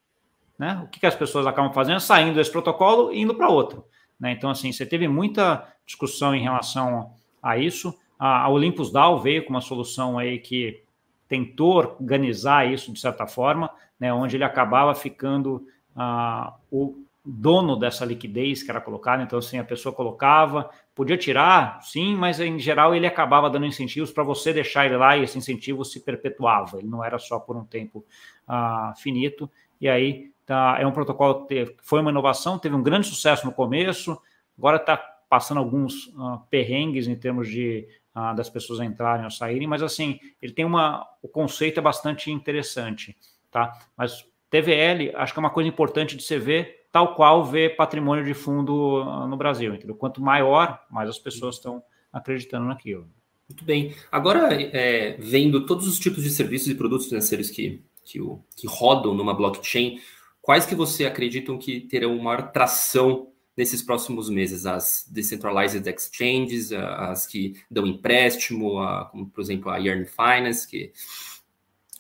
Né? 0.59 0.81
O 0.85 0.89
que, 0.89 1.01
que 1.01 1.07
as 1.07 1.15
pessoas 1.15 1.47
acabam 1.47 1.73
fazendo? 1.73 2.01
Saindo 2.01 2.35
desse 2.35 2.53
protocolo 2.53 3.13
e 3.13 3.21
indo 3.21 3.35
para 3.35 3.49
outro. 3.49 3.87
Né? 4.19 4.33
Então, 4.33 4.51
assim, 4.51 4.71
você 4.71 4.85
teve 4.85 5.09
muita 5.09 5.67
discussão 5.87 6.35
em 6.35 6.43
relação 6.43 7.15
a 7.43 7.57
isso. 7.57 7.99
A, 8.19 8.49
Olympus 8.51 8.93
DAO 8.93 9.19
veio 9.19 9.45
com 9.45 9.51
uma 9.51 9.63
solução 9.63 10.19
aí 10.19 10.39
que 10.39 10.85
tentou 11.27 11.77
organizar 11.77 12.71
isso 12.71 12.93
de 12.93 13.01
certa 13.01 13.27
forma, 13.27 13.71
né, 13.99 14.13
onde 14.13 14.37
ele 14.37 14.45
acabava 14.45 14.95
ficando 14.95 15.67
uh, 15.97 16.53
o 16.71 17.05
dono 17.25 17.77
dessa 17.77 18.05
liquidez 18.05 18.63
que 18.63 18.71
era 18.71 18.81
colocada. 18.81 19.23
Então, 19.23 19.39
assim, 19.39 19.59
a 19.59 19.65
pessoa 19.65 19.95
colocava, 19.95 20.71
podia 20.95 21.17
tirar, 21.17 21.81
sim, 21.83 22.15
mas 22.15 22.41
em 22.41 22.59
geral 22.59 22.95
ele 22.95 23.07
acabava 23.07 23.51
dando 23.51 23.67
incentivos 23.67 24.11
para 24.11 24.25
você 24.25 24.53
deixar 24.53 24.87
ele 24.87 24.97
lá 24.97 25.17
e 25.17 25.25
esse 25.25 25.37
incentivo 25.37 25.85
se 25.85 26.01
perpetuava. 26.01 26.79
Ele 26.79 26.89
não 26.89 27.05
era 27.05 27.19
só 27.19 27.39
por 27.39 27.57
um 27.57 27.65
tempo 27.65 28.05
uh, 28.49 28.97
finito. 28.99 29.51
E 29.81 29.89
aí 29.89 30.31
tá, 30.47 30.77
é 30.81 30.87
um 30.87 30.93
protocolo 30.93 31.47
que 31.47 31.75
foi 31.83 32.01
uma 32.01 32.11
inovação, 32.11 32.59
teve 32.59 32.75
um 32.75 32.83
grande 32.83 33.07
sucesso 33.07 33.47
no 33.47 33.53
começo, 33.53 34.21
agora 34.59 34.77
está 34.77 34.97
passando 35.29 35.59
alguns 35.59 36.09
uh, 36.09 36.41
perrengues 36.51 37.07
em 37.07 37.15
termos 37.15 37.49
de 37.49 37.87
uh, 38.15 38.35
das 38.35 38.51
pessoas 38.51 38.81
entrarem 38.81 39.25
ou 39.25 39.31
saírem, 39.31 39.69
mas 39.69 39.83
assim 39.83 40.19
ele 40.43 40.53
tem 40.53 40.65
uma 40.65 41.07
o 41.23 41.29
conceito 41.29 41.79
é 41.79 41.83
bastante 41.83 42.31
interessante, 42.31 43.17
tá? 43.51 43.79
Mas 43.97 44.27
TVL 44.51 45.15
acho 45.15 45.33
que 45.33 45.39
é 45.39 45.43
uma 45.43 45.51
coisa 45.51 45.69
importante 45.69 46.17
de 46.17 46.23
se 46.25 46.37
ver, 46.37 46.80
tal 46.93 47.15
qual 47.15 47.45
ver 47.45 47.77
patrimônio 47.77 48.25
de 48.25 48.35
fundo 48.35 49.05
no 49.29 49.37
Brasil, 49.37 49.75
entendeu? 49.75 49.95
Quanto 49.95 50.21
maior, 50.21 50.81
mais 50.91 51.09
as 51.09 51.19
pessoas 51.19 51.57
estão 51.57 51.83
acreditando 52.13 52.67
naquilo. 52.67 53.09
Muito 53.49 53.65
bem. 53.65 53.95
Agora, 54.13 54.55
é, 54.55 55.17
vendo 55.19 55.67
todos 55.67 55.87
os 55.87 55.99
tipos 55.99 56.23
de 56.23 56.31
serviços 56.31 56.69
e 56.69 56.75
produtos 56.75 57.09
financeiros 57.09 57.51
que, 57.51 57.83
que, 58.05 58.21
o, 58.21 58.41
que 58.57 58.67
rodam 58.67 59.15
numa 59.15 59.35
blockchain, 59.35 60.01
quais 60.41 60.65
que 60.67 60.75
você 60.75 61.05
acreditam 61.05 61.59
que 61.59 61.81
terão 61.81 62.17
maior 62.19 62.53
tração 62.53 63.33
nesses 63.57 63.83
próximos 63.83 64.31
meses? 64.31 64.67
As 64.67 65.05
decentralized 65.11 65.85
exchanges, 65.89 66.73
as 66.73 67.27
que 67.27 67.61
dão 67.71 67.87
empréstimo, 67.87 68.79
a, 68.79 69.07
como 69.07 69.29
por 69.29 69.41
exemplo 69.41 69.69
a 69.71 69.79
Yearn 69.79 70.07
Finance, 70.07 70.67
que 70.69 70.93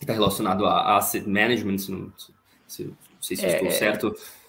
está 0.00 0.12
relacionado 0.12 0.64
a 0.66 0.96
asset 0.96 1.29
management, 1.29 1.79
se 1.79 1.90
não, 1.90 2.12
se, 2.66 2.85
não 2.85 2.96
sei 3.20 3.37
se 3.37 3.46
estou 3.46 3.68
é, 3.68 3.70
certo. 3.72 4.07
É, 4.16 4.39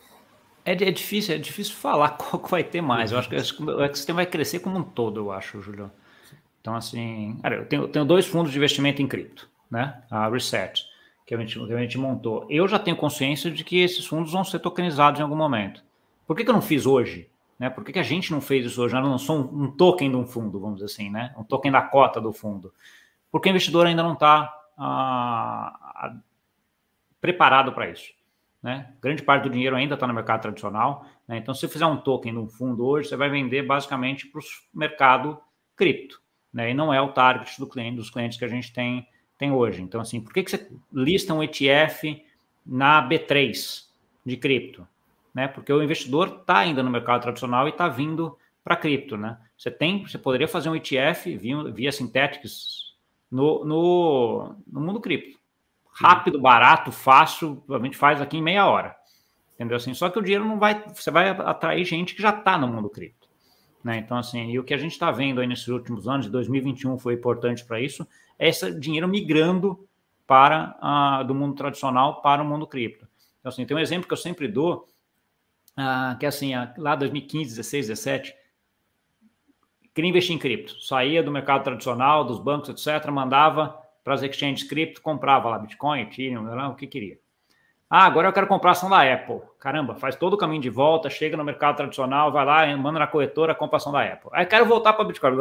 é, 0.66 0.92
difícil, 0.92 1.36
é 1.36 1.38
difícil 1.38 1.76
falar 1.76 2.10
qual 2.18 2.42
vai 2.44 2.64
ter 2.64 2.82
mais. 2.82 3.12
Eu 3.12 3.20
acho 3.20 3.30
que 3.30 3.64
o 3.64 3.82
ecossistema 3.82 4.18
vai 4.18 4.26
crescer 4.26 4.60
como 4.60 4.78
um 4.78 4.84
todo, 4.84 5.20
eu 5.20 5.32
acho, 5.32 5.62
Julião. 5.62 5.92
Então, 6.60 6.76
assim, 6.76 7.38
cara, 7.42 7.56
eu 7.56 7.66
tenho, 7.66 7.88
tenho 7.88 8.06
dois 8.06 8.28
fundos 8.28 8.52
de 8.52 8.58
investimento 8.58 9.02
em 9.02 9.08
cripto, 9.08 9.50
né? 9.70 10.02
A 10.12 10.30
Reset, 10.30 10.84
que 11.26 11.34
a, 11.34 11.38
gente, 11.38 11.60
que 11.60 11.74
a 11.74 11.78
gente 11.80 11.98
montou. 11.98 12.46
Eu 12.50 12.68
já 12.68 12.78
tenho 12.78 12.96
consciência 12.96 13.50
de 13.50 13.64
que 13.64 13.80
esses 13.80 14.06
fundos 14.06 14.32
vão 14.32 14.44
ser 14.44 14.60
tokenizados 14.60 15.20
em 15.20 15.24
algum 15.24 15.36
momento. 15.36 15.84
Por 16.28 16.36
que, 16.36 16.44
que 16.44 16.50
eu 16.50 16.54
não 16.54 16.62
fiz 16.62 16.86
hoje? 16.86 17.28
Né? 17.58 17.70
Por 17.70 17.84
que, 17.84 17.94
que 17.94 18.00
a 18.00 18.04
gente 18.04 18.32
não 18.32 18.42
fez 18.42 18.66
isso 18.66 18.82
hoje? 18.82 18.94
Não 18.94 19.18
sou 19.18 19.38
um, 19.38 19.64
um, 19.64 19.72
token 19.72 20.10
de 20.10 20.16
um 20.16 20.26
fundo, 20.26 20.60
vamos 20.60 20.76
dizer 20.78 20.86
assim, 20.86 21.10
né? 21.10 21.34
Um 21.38 21.44
token 21.44 21.72
da 21.72 21.82
cota 21.82 22.22
do 22.22 22.32
fundo. 22.32 22.72
Porque 23.32 23.50
o 23.50 23.52
investidor 23.52 23.88
ainda 23.88 24.04
não 24.04 24.14
está 24.14 24.54
ah, 24.78 25.78
ah, 25.96 26.16
preparado 27.20 27.72
para 27.72 27.90
isso. 27.90 28.12
Né? 28.62 28.94
Grande 29.02 29.24
parte 29.24 29.44
do 29.44 29.50
dinheiro 29.50 29.76
ainda 29.76 29.96
está 29.96 30.06
no 30.06 30.14
mercado 30.14 30.42
tradicional. 30.42 31.06
Né? 31.28 31.38
Então, 31.38 31.54
se 31.54 31.62
você 31.62 31.68
fizer 31.68 31.86
um 31.86 31.98
token 31.98 32.34
de 32.34 32.40
um 32.40 32.48
fundo 32.48 32.86
hoje, 32.86 33.10
você 33.10 33.16
vai 33.16 33.30
vender 33.30 33.64
basicamente 33.64 34.28
para 34.28 34.40
o 34.40 34.44
mercado 34.74 35.40
cripto 35.76 36.22
né? 36.54 36.72
E 36.72 36.74
não 36.74 36.94
é 36.94 37.02
o 37.02 37.12
target 37.12 37.60
do 37.60 37.68
cliente, 37.68 37.98
dos 37.98 38.10
clientes 38.10 38.38
que 38.38 38.46
a 38.46 38.48
gente 38.48 38.74
tem, 38.74 39.08
tem 39.38 39.52
hoje. 39.52 39.82
Então, 39.82 40.02
assim, 40.02 40.20
por 40.20 40.34
que, 40.34 40.44
que 40.44 40.52
você 40.52 40.70
lista 40.92 41.34
um 41.34 41.44
ETF 41.44 42.24
na 42.66 43.08
B3 43.08 43.86
de 44.26 44.38
cripto? 44.38 44.88
Né? 45.34 45.48
Porque 45.48 45.72
o 45.72 45.82
investidor 45.82 46.40
está 46.42 46.58
ainda 46.58 46.84
no 46.84 46.92
mercado 46.92 47.22
tradicional 47.22 47.68
e 47.68 47.72
está 47.72 47.88
vindo 47.88 48.38
para 48.64 48.76
cripto, 48.76 49.18
né? 49.18 49.38
Você 49.58 49.72
tem, 49.72 50.06
você 50.06 50.18
poderia 50.18 50.48
fazer 50.48 50.70
um 50.70 50.76
ETF 50.76 51.36
via, 51.38 51.64
via 51.72 51.90
no, 53.32 53.66
no, 53.66 54.56
no 54.68 54.82
mundo 54.82 55.00
cripto. 55.00 55.40
Rápido, 55.92 56.40
barato, 56.40 56.92
fácil, 56.92 57.58
provavelmente 57.58 57.98
faz 57.98 58.22
aqui 58.22 58.38
em 58.38 58.42
meia 58.42 58.66
hora. 58.68 58.96
Entendeu 59.56 59.78
assim? 59.78 59.94
Só 59.94 60.10
que 60.10 60.18
o 60.18 60.22
dinheiro 60.22 60.46
não 60.46 60.58
vai, 60.58 60.84
você 60.88 61.12
vai 61.12 61.30
atrair 61.30 61.86
gente 61.86 62.16
que 62.16 62.22
já 62.22 62.32
está 62.32 62.58
no 62.58 62.68
mundo 62.68 62.90
cripto. 62.90 63.30
Né? 63.84 63.98
Então, 63.98 64.18
assim, 64.18 64.52
e 64.52 64.60
o 64.60 64.64
que 64.64 64.74
a 64.74 64.78
gente 64.78 64.94
está 64.94 65.12
vendo 65.12 65.42
aí 65.42 65.48
nesses 65.48 65.68
últimos 65.68 66.08
anos, 66.08 66.28
2021 66.28 66.98
foi 66.98 67.16
importante 67.16 67.66
para 67.66 67.80
isso, 67.80 68.08
é 68.38 68.50
esse 68.50 68.74
dinheiro 68.80 69.08
migrando 69.08 69.88
para 70.26 70.78
uh, 70.82 71.26
do 71.26 71.36
mundo 71.36 71.56
tradicional 71.56 72.22
para 72.22 72.42
o 72.42 72.46
mundo 72.46 72.66
cripto. 72.66 73.08
Então, 73.40 73.50
assim, 73.50 73.66
tem 73.66 73.76
um 73.76 73.80
exemplo 73.80 74.08
que 74.08 74.14
eu 74.14 74.18
sempre 74.18 74.48
dou, 74.48 74.88
uh, 75.78 76.18
que 76.18 76.26
é 76.26 76.30
assim, 76.30 76.56
uh, 76.56 76.70
lá 76.78 76.96
2015, 76.96 77.50
16, 77.56 77.88
17, 77.88 78.36
queria 79.94 80.10
investir 80.10 80.36
em 80.36 80.40
cripto, 80.40 80.80
saía 80.82 81.22
do 81.22 81.32
mercado 81.32 81.64
tradicional, 81.64 82.24
dos 82.24 82.40
bancos, 82.40 82.70
etc., 82.70 83.10
mandava 83.12 83.81
para 84.04 84.14
as 84.14 84.24
exchanges 84.24 84.68
cripto, 84.68 85.02
comprava 85.02 85.50
lá 85.50 85.60
Bitcoin, 85.60 86.02
Ethereum, 86.02 86.70
o 86.70 86.76
que 86.76 86.88
queria. 86.88 87.20
Ah, 87.90 88.06
agora 88.06 88.30
eu 88.30 88.34
quero 88.34 88.48
comprar 88.48 88.72
ação 88.72 88.90
da 88.90 89.02
Apple. 89.02 89.42
Caramba, 89.60 89.96
faz 89.96 90.16
todo 90.16 90.36
o 90.36 90.38
caminho 90.38 90.62
de 90.62 90.70
volta, 90.70 91.10
chega 91.10 91.36
no 91.36 91.44
mercado 91.44 91.76
tradicional, 91.76 92.32
vai 92.32 92.46
lá, 92.46 92.78
manda 92.78 93.00
na 93.00 93.08
corretora, 93.08 93.54
compra 93.54 93.78
ação 93.78 93.92
da 93.92 94.02
Apple. 94.02 94.30
Aí 94.32 94.46
quero 94.46 94.66
voltar 94.66 94.94
para 94.94 95.04
Bitcoin, 95.04 95.36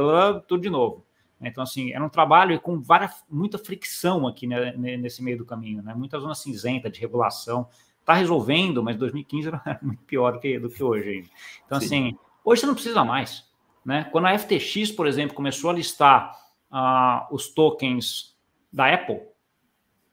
tudo 0.48 0.60
de 0.60 0.68
novo. 0.68 1.06
Então, 1.40 1.62
assim, 1.62 1.92
era 1.92 2.04
um 2.04 2.08
trabalho 2.08 2.60
com 2.60 2.80
várias, 2.80 3.24
muita 3.30 3.56
fricção 3.56 4.26
aqui 4.26 4.46
né, 4.46 4.76
nesse 4.76 5.22
meio 5.22 5.38
do 5.38 5.46
caminho, 5.46 5.82
né? 5.82 5.94
Muita 5.94 6.18
zona 6.18 6.34
cinzenta 6.34 6.90
de 6.90 7.00
regulação. 7.00 7.68
Está 8.00 8.14
resolvendo, 8.14 8.82
mas 8.82 8.96
2015 8.96 9.48
era 9.48 9.78
muito 9.80 10.02
pior 10.02 10.32
do 10.32 10.40
que, 10.40 10.58
do 10.58 10.68
que 10.68 10.82
hoje 10.82 11.08
ainda. 11.08 11.28
Então, 11.64 11.80
Sim. 11.80 11.86
assim, 11.86 12.18
hoje 12.44 12.60
você 12.60 12.66
não 12.66 12.74
precisa 12.74 13.04
mais. 13.04 13.48
Né? 13.84 14.08
Quando 14.12 14.26
a 14.26 14.38
FTX, 14.38 14.90
por 14.90 15.06
exemplo, 15.06 15.34
começou 15.34 15.70
a 15.70 15.72
listar 15.72 16.36
uh, 16.70 17.34
os 17.34 17.48
tokens 17.48 18.36
da 18.72 18.92
Apple, 18.92 19.20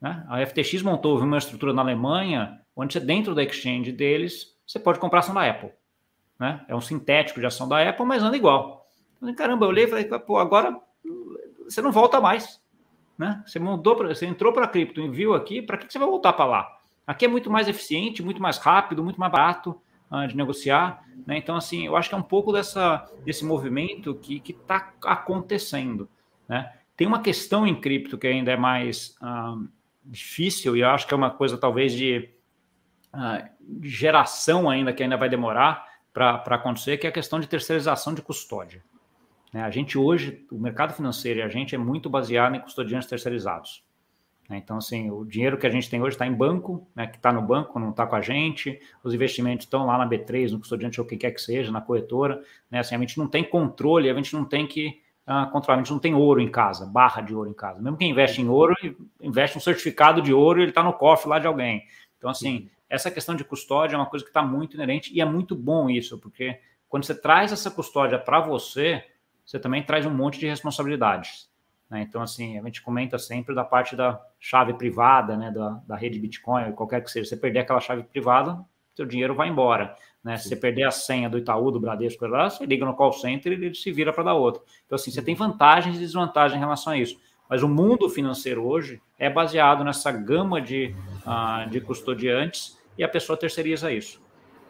né? 0.01 0.25
A 0.29 0.45
FTX 0.45 0.81
montou 0.81 1.19
uma 1.19 1.37
estrutura 1.37 1.73
na 1.73 1.81
Alemanha, 1.81 2.61
onde 2.75 2.93
você, 2.93 2.99
dentro 2.99 3.33
da 3.33 3.43
exchange 3.43 3.91
deles, 3.91 4.55
você 4.65 4.79
pode 4.79 4.99
comprar 4.99 5.19
ação 5.19 5.33
da 5.33 5.47
Apple. 5.47 5.71
Né? 6.39 6.63
É 6.67 6.75
um 6.75 6.81
sintético 6.81 7.39
de 7.39 7.45
ação 7.45 7.67
da 7.67 7.87
Apple, 7.87 8.05
mas 8.05 8.21
anda 8.21 8.37
igual. 8.37 8.87
Falei, 9.19 9.33
Caramba, 9.33 9.65
eu 9.65 9.69
olhei 9.69 9.85
e 9.85 9.87
falei, 9.87 10.05
pô, 10.05 10.37
agora 10.37 10.79
você 11.65 11.81
não 11.81 11.91
volta 11.91 12.21
mais. 12.21 12.61
Né? 13.17 13.41
Você 13.45 13.57
mudou, 13.57 13.95
pra, 13.95 14.07
você 14.09 14.27
entrou 14.27 14.53
para 14.53 14.65
a 14.65 14.67
cripto 14.67 15.01
e 15.01 15.09
viu 15.09 15.33
aqui, 15.33 15.61
para 15.61 15.77
que, 15.77 15.87
que 15.87 15.93
você 15.93 15.97
vai 15.99 16.07
voltar 16.07 16.33
para 16.33 16.45
lá? 16.45 16.77
Aqui 17.05 17.25
é 17.25 17.27
muito 17.27 17.49
mais 17.49 17.67
eficiente, 17.67 18.21
muito 18.21 18.41
mais 18.41 18.57
rápido, 18.57 19.03
muito 19.03 19.19
mais 19.19 19.31
barato 19.31 19.81
uh, 20.11 20.27
de 20.27 20.37
negociar. 20.37 21.03
Né? 21.25 21.37
Então, 21.37 21.55
assim, 21.55 21.87
eu 21.87 21.95
acho 21.95 22.09
que 22.09 22.15
é 22.15 22.17
um 22.17 22.23
pouco 22.23 22.51
dessa, 22.51 23.09
desse 23.25 23.43
movimento 23.43 24.13
que 24.13 24.43
está 24.47 24.93
acontecendo. 25.03 26.07
Né? 26.47 26.71
Tem 26.97 27.05
uma 27.05 27.21
questão 27.21 27.65
em 27.67 27.79
cripto 27.79 28.17
que 28.17 28.25
ainda 28.25 28.51
é 28.51 28.57
mais 28.57 29.15
uh, 29.21 29.69
difícil 30.03 30.75
e 30.75 30.79
eu 30.79 30.89
acho 30.89 31.07
que 31.07 31.13
é 31.13 31.17
uma 31.17 31.29
coisa 31.29 31.55
talvez 31.55 31.93
de, 31.93 32.27
de 33.61 33.89
geração 33.89 34.67
ainda 34.67 34.91
que 34.91 35.03
ainda 35.03 35.15
vai 35.15 35.29
demorar 35.29 35.85
para 36.11 36.55
acontecer, 36.55 36.97
que 36.97 37.05
é 37.05 37.09
a 37.11 37.13
questão 37.13 37.39
de 37.39 37.47
terceirização 37.47 38.15
de 38.15 38.23
custódia. 38.23 38.83
Né? 39.53 39.61
A 39.61 39.69
gente 39.69 39.95
hoje, 39.95 40.43
o 40.51 40.57
mercado 40.57 40.93
financeiro 40.93 41.39
e 41.39 41.43
a 41.43 41.47
gente 41.47 41.75
é 41.75 41.77
muito 41.77 42.09
baseado 42.09 42.55
em 42.55 42.59
custodiantes 42.59 43.07
terceirizados. 43.07 43.83
Né? 44.49 44.57
Então, 44.57 44.77
assim, 44.77 45.11
o 45.11 45.23
dinheiro 45.23 45.57
que 45.57 45.67
a 45.67 45.69
gente 45.69 45.89
tem 45.89 46.01
hoje 46.01 46.15
está 46.15 46.25
em 46.25 46.33
banco, 46.33 46.87
né, 46.95 47.05
que 47.05 47.17
está 47.17 47.31
no 47.31 47.43
banco, 47.43 47.79
não 47.79 47.91
está 47.91 48.07
com 48.07 48.15
a 48.15 48.21
gente, 48.21 48.79
os 49.03 49.13
investimentos 49.13 49.65
estão 49.65 49.85
lá 49.85 49.97
na 49.97 50.09
B3, 50.09 50.51
no 50.51 50.59
custodiante, 50.59 50.99
ou 50.99 51.05
o 51.05 51.09
que 51.09 51.17
quer 51.17 51.31
que 51.31 51.41
seja, 51.41 51.71
na 51.71 51.81
corretora. 51.81 52.41
Né? 52.71 52.79
Assim, 52.79 52.95
a 52.95 52.97
gente 52.97 53.17
não 53.19 53.27
tem 53.27 53.43
controle, 53.43 54.09
a 54.09 54.13
gente 54.15 54.33
não 54.33 54.43
tem 54.43 54.65
que 54.65 55.01
uh, 55.27 55.49
controlar. 55.51 55.75
A 55.75 55.83
gente 55.83 55.91
não 55.91 55.99
tem 55.99 56.15
ouro 56.15 56.39
em 56.39 56.49
casa, 56.49 56.85
barra 56.85 57.21
de 57.21 57.35
ouro 57.35 57.49
em 57.49 57.53
casa. 57.53 57.81
Mesmo 57.81 57.97
quem 57.97 58.11
investe 58.11 58.41
em 58.41 58.47
ouro, 58.47 58.73
investe 59.21 59.57
um 59.57 59.61
certificado 59.61 60.21
de 60.21 60.33
ouro 60.33 60.59
e 60.59 60.63
ele 60.63 60.71
está 60.71 60.81
no 60.81 60.93
cofre 60.93 61.29
lá 61.29 61.37
de 61.37 61.47
alguém. 61.47 61.83
Então, 62.17 62.29
assim, 62.29 62.69
essa 62.89 63.11
questão 63.11 63.35
de 63.35 63.43
custódia 63.43 63.95
é 63.95 63.99
uma 63.99 64.05
coisa 64.05 64.23
que 64.23 64.29
está 64.29 64.41
muito 64.41 64.75
inerente 64.75 65.13
e 65.13 65.21
é 65.21 65.25
muito 65.25 65.55
bom 65.55 65.89
isso, 65.89 66.17
porque 66.17 66.59
quando 66.87 67.03
você 67.03 67.13
traz 67.13 67.51
essa 67.51 67.69
custódia 67.69 68.17
para 68.17 68.39
você, 68.39 69.03
você 69.45 69.59
também 69.59 69.83
traz 69.83 70.05
um 70.05 70.11
monte 70.11 70.39
de 70.39 70.47
responsabilidades. 70.47 71.49
Né? 71.89 72.01
Então, 72.01 72.21
assim, 72.21 72.57
a 72.57 72.63
gente 72.63 72.81
comenta 72.81 73.17
sempre 73.17 73.53
da 73.53 73.63
parte 73.63 73.95
da 73.95 74.21
chave 74.39 74.73
privada, 74.73 75.35
né, 75.37 75.51
da, 75.51 75.81
da 75.85 75.95
rede 75.95 76.19
Bitcoin, 76.19 76.71
qualquer 76.73 77.03
que 77.03 77.11
seja. 77.11 77.29
Você 77.29 77.37
perder 77.37 77.59
aquela 77.59 77.79
chave 77.79 78.03
privada, 78.03 78.59
seu 78.97 79.05
dinheiro 79.05 79.33
vai 79.33 79.47
embora. 79.47 79.95
Né? 80.23 80.35
Se 80.37 80.49
você 80.49 80.55
perder 80.55 80.83
a 80.83 80.91
senha 80.91 81.29
do 81.29 81.37
Itaú, 81.37 81.71
do 81.71 81.79
Bradesco, 81.79 82.25
lá, 82.27 82.49
você 82.49 82.65
liga 82.65 82.85
no 82.85 82.93
call 82.93 83.13
center 83.13 83.53
e 83.53 83.55
ele 83.55 83.73
se 83.73 83.91
vira 83.91 84.11
para 84.11 84.25
dar 84.25 84.33
outra. 84.33 84.61
Então, 84.85 84.95
assim, 84.95 85.09
você 85.09 85.21
tem 85.21 85.35
vantagens 85.35 85.95
e 85.95 85.99
desvantagens 85.99 86.57
em 86.57 86.59
relação 86.59 86.93
a 86.93 86.97
isso. 86.97 87.17
Mas 87.49 87.63
o 87.63 87.69
mundo 87.69 88.09
financeiro 88.09 88.67
hoje 88.67 89.01
é 89.17 89.29
baseado 89.29 89.83
nessa 89.83 90.11
gama 90.11 90.59
de, 90.59 90.93
uh, 91.25 91.69
de 91.69 91.79
custodiantes 91.79 92.77
e 92.97 93.03
a 93.03 93.07
pessoa 93.07 93.37
terceiriza 93.37 93.91
isso. 93.91 94.21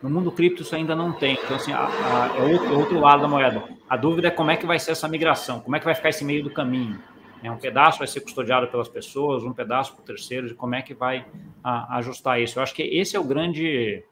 No 0.04 0.12
mundo 0.12 0.32
cripto 0.32 0.62
isso 0.62 0.76
ainda 0.76 0.96
não 0.96 1.12
tem. 1.12 1.40
Então, 1.44 1.56
assim, 1.56 1.72
a, 1.72 1.88
a, 1.88 2.38
é 2.38 2.54
outro, 2.54 2.80
outro 2.80 3.00
lado 3.00 3.22
da 3.22 3.28
moeda. 3.28 3.64
A 3.90 3.98
dúvida 3.98 4.28
é 4.28 4.32
como 4.32 4.52
é 4.52 4.58
que 4.58 4.66
vai 4.66 4.78
ser 4.78 4.92
essa 4.92 5.08
migração, 5.08 5.60
como 5.62 5.76
é 5.76 5.80
que 5.80 5.86
vai 5.86 5.96
ficar 5.96 6.10
esse 6.10 6.24
meio 6.24 6.44
do 6.44 6.52
caminho. 6.52 7.02
É, 7.42 7.52
um 7.52 7.58
pedaço 7.58 8.00
vai 8.00 8.08
ser 8.08 8.22
custodiado 8.22 8.68
pelas 8.68 8.90
pessoas, 8.90 9.44
um 9.44 9.54
pedaço 9.54 9.96
por 9.96 10.04
terceiros, 10.04 10.52
e 10.52 10.56
como 10.56 10.76
é 10.76 10.82
que 10.82 10.94
vai 10.94 11.26
a, 11.64 11.96
ah, 11.96 11.98
ajustar 11.98 12.42
isso. 12.42 12.60
Eu 12.60 12.64
acho 12.64 12.76
que 12.76 12.84
esse 12.84 13.16
é 13.16 13.20
o 13.20 13.24
grande 13.24 14.04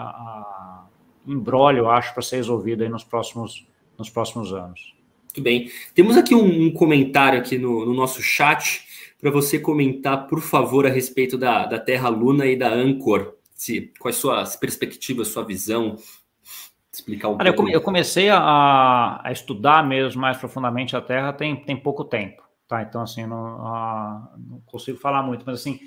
a, 0.00 0.86
embrólio, 1.26 1.88
acho, 1.88 2.12
para 2.12 2.22
ser 2.22 2.36
resolvido 2.36 2.82
aí 2.82 2.88
nos 2.88 3.04
próximos, 3.04 3.66
nos 3.98 4.10
próximos 4.10 4.52
anos. 4.52 4.94
Muito 5.24 5.42
bem. 5.42 5.70
Temos 5.94 6.16
aqui 6.16 6.34
um, 6.34 6.66
um 6.66 6.72
comentário 6.72 7.38
aqui 7.38 7.58
no, 7.58 7.84
no 7.84 7.94
nosso 7.94 8.22
chat 8.22 8.84
para 9.20 9.30
você 9.30 9.58
comentar, 9.58 10.26
por 10.26 10.40
favor, 10.40 10.86
a 10.86 10.90
respeito 10.90 11.38
da, 11.38 11.66
da 11.66 11.78
Terra 11.78 12.08
Luna 12.08 12.46
e 12.46 12.56
da 12.56 12.68
Anchor. 12.68 13.34
Se, 13.54 13.92
quais 13.98 14.16
suas 14.16 14.54
perspectivas, 14.56 15.28
sua 15.28 15.44
visão? 15.44 15.96
Explicar 16.92 17.28
um 17.28 17.38
Olha, 17.40 17.52
pouco. 17.52 17.70
Eu 17.70 17.80
comecei 17.80 18.28
a, 18.28 19.20
a, 19.24 19.32
estudar 19.32 19.84
mesmo 19.84 20.20
mais 20.20 20.36
profundamente 20.36 20.94
a 20.94 21.00
Terra 21.00 21.32
tem, 21.32 21.56
tem 21.56 21.76
pouco 21.76 22.04
tempo, 22.04 22.42
tá? 22.68 22.82
Então, 22.82 23.02
assim, 23.02 23.26
não, 23.26 23.66
a, 23.66 24.30
não 24.38 24.60
consigo 24.60 24.98
falar 24.98 25.22
muito, 25.22 25.42
mas 25.44 25.60
assim, 25.60 25.80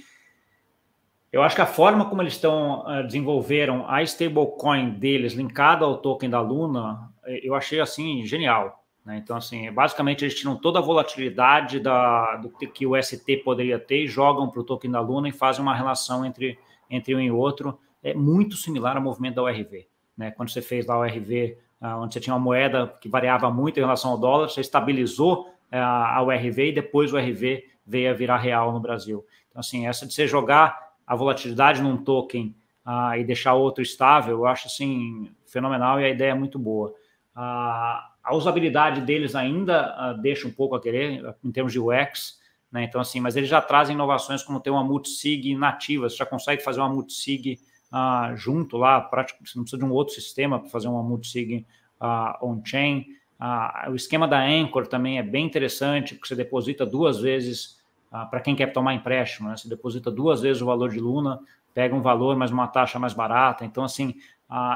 eu 1.38 1.44
acho 1.44 1.56
que 1.56 1.62
a 1.62 1.68
forma 1.68 2.06
como 2.06 2.22
eles 2.22 2.34
estão 2.34 2.82
uh, 2.82 3.04
desenvolveram 3.04 3.86
a 3.88 4.02
stablecoin 4.02 4.90
deles 4.92 5.34
linkada 5.34 5.86
ao 5.86 5.98
token 5.98 6.30
da 6.30 6.42
Luna, 6.42 7.12
eh, 7.26 7.42
eu 7.44 7.54
achei 7.54 7.80
assim 7.80 8.26
genial. 8.26 8.84
Né? 9.06 9.18
Então, 9.24 9.38
assim, 9.38 9.72
basicamente 9.72 10.26
eles 10.26 10.34
tiram 10.34 10.56
toda 10.56 10.80
a 10.80 10.82
volatilidade 10.82 11.80
da, 11.80 12.38
do 12.38 12.50
que 12.50 12.88
o 12.88 13.02
ST 13.02 13.38
poderia 13.38 13.78
ter 13.78 14.04
e 14.04 14.08
jogam 14.08 14.50
para 14.50 14.62
o 14.62 14.64
token 14.64 14.90
da 14.90 15.00
Luna 15.00 15.30
e 15.30 15.32
fazem 15.32 15.62
uma 15.62 15.76
relação 15.76 16.26
entre, 16.26 16.58
entre 16.90 17.14
um 17.14 17.22
e 17.22 17.30
outro. 17.30 17.80
É 18.02 18.16
muito 18.16 18.58
similar 18.58 18.98
ao 18.98 19.04
movimento 19.04 19.36
da 19.36 19.44
URV. 19.44 19.88
Né? 20.18 20.32
Quando 20.32 20.50
você 20.50 20.62
fez 20.62 20.88
lá 20.88 20.98
o 20.98 21.02
URV, 21.02 21.56
ah, 21.80 22.00
onde 22.00 22.14
você 22.16 22.20
tinha 22.20 22.34
uma 22.34 22.40
moeda 22.40 22.88
que 23.00 23.08
variava 23.08 23.52
muito 23.52 23.78
em 23.78 23.82
relação 23.82 24.12
ao 24.12 24.18
dólar, 24.18 24.50
você 24.50 24.62
estabilizou 24.62 25.48
é, 25.72 25.78
a 25.80 26.20
URV 26.24 26.70
e 26.70 26.72
depois 26.72 27.14
o 27.14 27.18
RV 27.18 27.64
veio 27.86 28.10
a 28.10 28.14
virar 28.14 28.38
real 28.38 28.74
no 28.74 28.80
Brasil. 28.80 29.24
Então, 29.50 29.60
assim, 29.60 29.88
essa 29.88 30.06
de 30.08 30.14
você 30.14 30.28
jogar 30.28 30.87
a 31.08 31.16
volatilidade 31.16 31.82
num 31.82 31.98
token 31.98 32.56
uh, 32.86 33.16
e 33.18 33.24
deixar 33.24 33.54
outro 33.54 33.82
estável, 33.82 34.40
eu 34.40 34.46
acho 34.46 34.68
assim 34.68 35.32
fenomenal 35.46 36.00
e 36.00 36.06
a 36.06 36.10
ideia 36.10 36.32
é 36.32 36.36
muito 36.36 36.60
boa. 36.60 36.90
Uh, 37.36 38.18
a 38.24 38.36
usabilidade 38.36 39.02
deles 39.02 39.34
ainda 39.34 39.96
uh, 39.96 40.22
deixa 40.22 40.48
um 40.48 40.52
pouco 40.52 40.76
a 40.76 40.82
querer 40.82 41.24
em 41.42 41.52
termos 41.52 41.72
de 41.72 41.80
UX, 41.80 42.38
né? 42.72 42.84
Então, 42.84 43.00
assim, 43.00 43.20
mas 43.20 43.36
eles 43.36 43.50
já 43.50 43.62
trazem 43.62 43.96
inovações 43.96 44.44
como 44.44 44.60
ter 44.60 44.70
uma 44.70 44.84
multisig 44.84 45.56
nativa, 45.56 46.10
você 46.10 46.18
já 46.18 46.26
consegue 46.26 46.62
fazer 46.62 46.80
uma 46.80 46.90
multisig 46.90 47.60
uh, 47.92 48.36
junto 48.36 48.78
lá, 48.78 49.00
praticamente, 49.02 49.52
você 49.52 49.58
não 49.58 49.64
precisa 49.64 49.80
de 49.80 49.86
um 49.86 49.94
outro 49.94 50.14
sistema 50.14 50.60
para 50.60 50.70
fazer 50.70 50.88
uma 50.88 51.04
multisig 51.04 51.66
uh, 52.02 52.46
on-chain. 52.46 53.06
Uh, 53.40 53.92
o 53.92 53.96
esquema 53.96 54.28
da 54.28 54.40
Anchor 54.40 54.88
também 54.88 55.18
é 55.18 55.24
bem 55.24 55.46
interessante, 55.46 56.16
porque 56.16 56.28
você 56.28 56.36
deposita 56.36 56.86
duas 56.86 57.20
vezes, 57.20 57.77
para 58.26 58.40
quem 58.40 58.56
quer 58.56 58.74
tomar 58.74 58.94
empréstimo, 58.94 59.50
né? 59.50 59.58
você 59.58 59.70
deposita 59.70 60.10
duas 60.10 60.42
vezes 60.42 60.62
o 60.62 60.66
valor 60.66 60.90
de 60.90 61.00
Luna, 61.00 61.40
pega 61.74 61.96
um 61.96 62.02
valor, 62.02 62.36
mas 62.36 62.52
uma 62.52 62.68
taxa 62.68 62.98
mais 62.98 63.14
barata. 63.14 63.64
Então, 63.64 63.84
assim, 63.84 64.16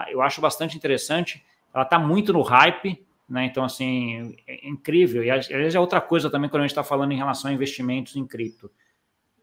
eu 0.10 0.22
acho 0.22 0.40
bastante 0.40 0.78
interessante. 0.78 1.44
Ela 1.74 1.84
está 1.84 1.98
muito 1.98 2.32
no 2.32 2.42
hype, 2.42 3.04
né? 3.28 3.46
Então, 3.46 3.64
assim, 3.64 4.36
é 4.46 4.68
incrível. 4.68 5.24
E 5.24 5.32
às 5.32 5.48
vezes 5.48 5.74
é 5.74 5.80
outra 5.80 6.02
coisa 6.02 6.30
também 6.30 6.50
quando 6.50 6.62
a 6.62 6.66
gente 6.66 6.72
está 6.72 6.84
falando 6.84 7.12
em 7.12 7.18
relação 7.18 7.50
a 7.50 7.54
investimentos 7.54 8.16
em 8.16 8.28
cripto. 8.28 8.70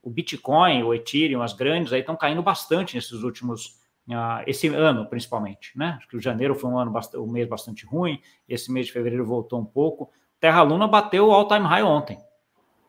O 0.03 0.11
Bitcoin, 0.11 0.83
o 0.83 0.95
Ethereum, 0.95 1.43
as 1.43 1.53
grandes 1.53 1.93
aí 1.93 2.01
estão 2.01 2.15
caindo 2.15 2.43
bastante 2.43 2.95
nesses 2.95 3.23
últimos, 3.23 3.81
uh, 4.09 4.45
esse 4.47 4.69
ano 4.69 5.07
principalmente, 5.07 5.77
né? 5.77 5.97
Acho 5.99 6.07
que 6.07 6.17
o 6.17 6.21
janeiro 6.21 6.55
foi 6.55 6.71
um 6.71 6.79
ano, 6.79 6.93
um 7.17 7.27
mês 7.27 7.49
bastante 7.49 7.85
ruim, 7.87 8.21
esse 8.49 8.71
mês 8.71 8.87
de 8.87 8.93
fevereiro 8.93 9.25
voltou 9.25 9.59
um 9.59 9.65
pouco. 9.65 10.13
Terra 10.39 10.63
Luna 10.63 10.87
bateu 10.87 11.27
o 11.27 11.33
all-time 11.33 11.67
high 11.67 11.83
ontem. 11.83 12.19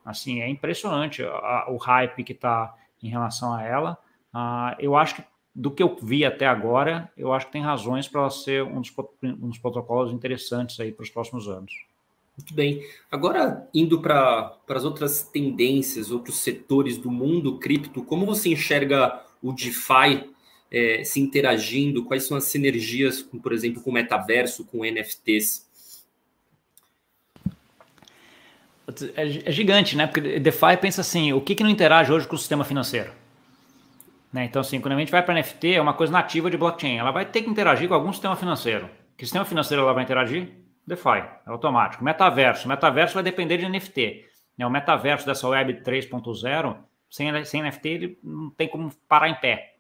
Assim, 0.03 0.41
é 0.41 0.49
impressionante 0.49 1.23
a, 1.23 1.65
o 1.69 1.77
hype 1.77 2.23
que 2.23 2.33
está 2.33 2.73
em 3.01 3.09
relação 3.09 3.53
a 3.53 3.63
ela. 3.63 3.97
Uh, 4.33 4.75
eu 4.79 4.95
acho 4.95 5.15
que 5.15 5.23
do 5.53 5.71
que 5.71 5.83
eu 5.83 5.97
vi 6.01 6.23
até 6.23 6.45
agora, 6.47 7.11
eu 7.17 7.33
acho 7.33 7.47
que 7.47 7.51
tem 7.51 7.61
razões 7.61 8.07
para 8.07 8.21
ela 8.21 8.29
ser 8.29 8.63
um 8.63 8.79
dos, 8.79 8.93
um 9.23 9.49
dos 9.49 9.57
protocolos 9.57 10.13
interessantes 10.13 10.79
aí 10.79 10.91
para 10.91 11.03
os 11.03 11.09
próximos 11.09 11.49
anos. 11.49 11.73
Muito 12.37 12.53
bem. 12.53 12.81
Agora, 13.11 13.67
indo 13.73 14.01
para 14.01 14.55
as 14.69 14.85
outras 14.85 15.23
tendências, 15.23 16.11
outros 16.11 16.37
setores 16.37 16.97
do 16.97 17.11
mundo 17.11 17.57
cripto, 17.57 18.01
como 18.03 18.25
você 18.25 18.49
enxerga 18.49 19.21
o 19.41 19.51
DeFi 19.51 20.29
é, 20.71 21.03
se 21.03 21.19
interagindo? 21.19 22.05
Quais 22.05 22.25
são 22.25 22.37
as 22.37 22.45
sinergias, 22.45 23.21
com, 23.21 23.39
por 23.39 23.51
exemplo, 23.51 23.81
com 23.81 23.89
o 23.89 23.93
metaverso, 23.93 24.65
com 24.65 24.85
NFTs? 24.85 25.67
É, 29.15 29.49
é 29.49 29.51
gigante, 29.51 29.95
né? 29.95 30.07
Porque 30.07 30.39
DeFi 30.39 30.77
pensa 30.81 31.01
assim: 31.01 31.33
o 31.33 31.41
que, 31.41 31.55
que 31.55 31.63
não 31.63 31.69
interage 31.69 32.11
hoje 32.11 32.27
com 32.27 32.35
o 32.35 32.39
sistema 32.39 32.63
financeiro? 32.63 33.11
Né? 34.31 34.45
Então, 34.45 34.61
assim, 34.61 34.79
quando 34.79 34.93
a 34.93 34.99
gente 34.99 35.11
vai 35.11 35.23
para 35.23 35.33
NFT, 35.33 35.75
é 35.75 35.81
uma 35.81 35.93
coisa 35.93 36.13
nativa 36.13 36.49
de 36.49 36.57
blockchain. 36.57 36.97
Ela 36.97 37.11
vai 37.11 37.25
ter 37.25 37.41
que 37.41 37.49
interagir 37.49 37.87
com 37.87 37.93
algum 37.93 38.13
sistema 38.13 38.35
financeiro. 38.35 38.89
Que 39.17 39.25
sistema 39.25 39.45
financeiro 39.45 39.83
ela 39.83 39.93
vai 39.93 40.03
interagir? 40.03 40.51
DeFi, 40.85 41.19
é 41.19 41.49
automático. 41.49 42.03
Metaverso. 42.03 42.67
Metaverso 42.67 43.13
vai 43.15 43.23
depender 43.23 43.57
de 43.57 43.67
NFT. 43.67 44.25
Né? 44.57 44.65
O 44.65 44.69
metaverso 44.69 45.25
dessa 45.25 45.47
web 45.47 45.81
3.0, 45.81 46.77
sem, 47.09 47.45
sem 47.45 47.63
NFT, 47.63 47.89
ele 47.89 48.19
não 48.23 48.49
tem 48.49 48.67
como 48.67 48.91
parar 49.07 49.29
em 49.29 49.35
pé. 49.35 49.75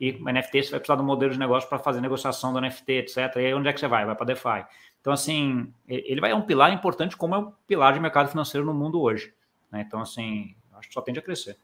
E 0.00 0.12
NFT 0.12 0.62
você 0.62 0.70
vai 0.70 0.80
precisar 0.80 0.96
de 0.96 1.02
um 1.02 1.06
modelo 1.06 1.32
de 1.32 1.38
negócio 1.38 1.68
para 1.68 1.78
fazer 1.78 2.00
negociação 2.00 2.52
do 2.52 2.60
NFT, 2.60 2.92
etc. 2.92 3.16
E 3.36 3.38
aí 3.38 3.54
onde 3.54 3.68
é 3.68 3.72
que 3.72 3.80
você 3.80 3.88
vai? 3.88 4.04
Vai 4.04 4.14
para 4.14 4.26
DeFi. 4.26 4.64
Então, 5.04 5.12
assim, 5.12 5.70
ele 5.86 6.18
vai 6.18 6.30
é 6.30 6.34
um 6.34 6.40
pilar 6.40 6.72
importante, 6.72 7.14
como 7.14 7.34
é 7.34 7.38
o 7.38 7.52
pilar 7.66 7.92
de 7.92 8.00
mercado 8.00 8.30
financeiro 8.30 8.64
no 8.64 8.72
mundo 8.72 9.02
hoje. 9.02 9.34
Né? 9.70 9.84
Então, 9.86 10.00
assim, 10.00 10.54
acho 10.72 10.88
que 10.88 10.94
só 10.94 11.02
tende 11.02 11.18
a 11.18 11.22
crescer. 11.22 11.58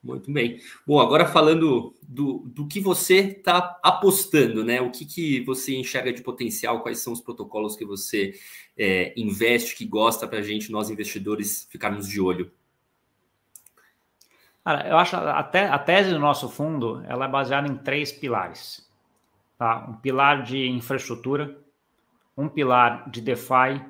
Muito 0.00 0.30
bem. 0.30 0.60
Bom, 0.86 1.00
agora 1.00 1.26
falando 1.26 1.92
do, 2.00 2.44
do 2.46 2.68
que 2.68 2.78
você 2.78 3.16
está 3.16 3.80
apostando, 3.82 4.62
né? 4.62 4.80
O 4.80 4.92
que, 4.92 5.04
que 5.04 5.40
você 5.40 5.74
enxerga 5.74 6.12
de 6.12 6.22
potencial, 6.22 6.80
quais 6.80 7.00
são 7.00 7.12
os 7.12 7.20
protocolos 7.20 7.74
que 7.74 7.84
você 7.84 8.38
é, 8.78 9.12
investe, 9.16 9.74
que 9.74 9.84
gosta 9.84 10.28
para 10.28 10.38
a 10.38 10.42
gente, 10.42 10.70
nós 10.70 10.88
investidores, 10.88 11.66
ficarmos 11.68 12.06
de 12.06 12.20
olho? 12.20 12.48
Cara, 14.64 14.88
eu 14.88 14.96
acho 14.98 15.16
até 15.16 15.66
a 15.66 15.80
tese 15.80 16.10
do 16.10 16.20
nosso 16.20 16.48
fundo 16.48 17.02
ela 17.08 17.24
é 17.24 17.28
baseada 17.28 17.66
em 17.66 17.76
três 17.76 18.12
pilares. 18.12 18.88
Tá? 19.58 19.84
Um 19.88 19.94
pilar 19.94 20.44
de 20.44 20.68
infraestrutura, 20.68 21.58
um 22.38 22.48
pilar 22.48 23.10
de 23.10 23.20
DeFi 23.20 23.84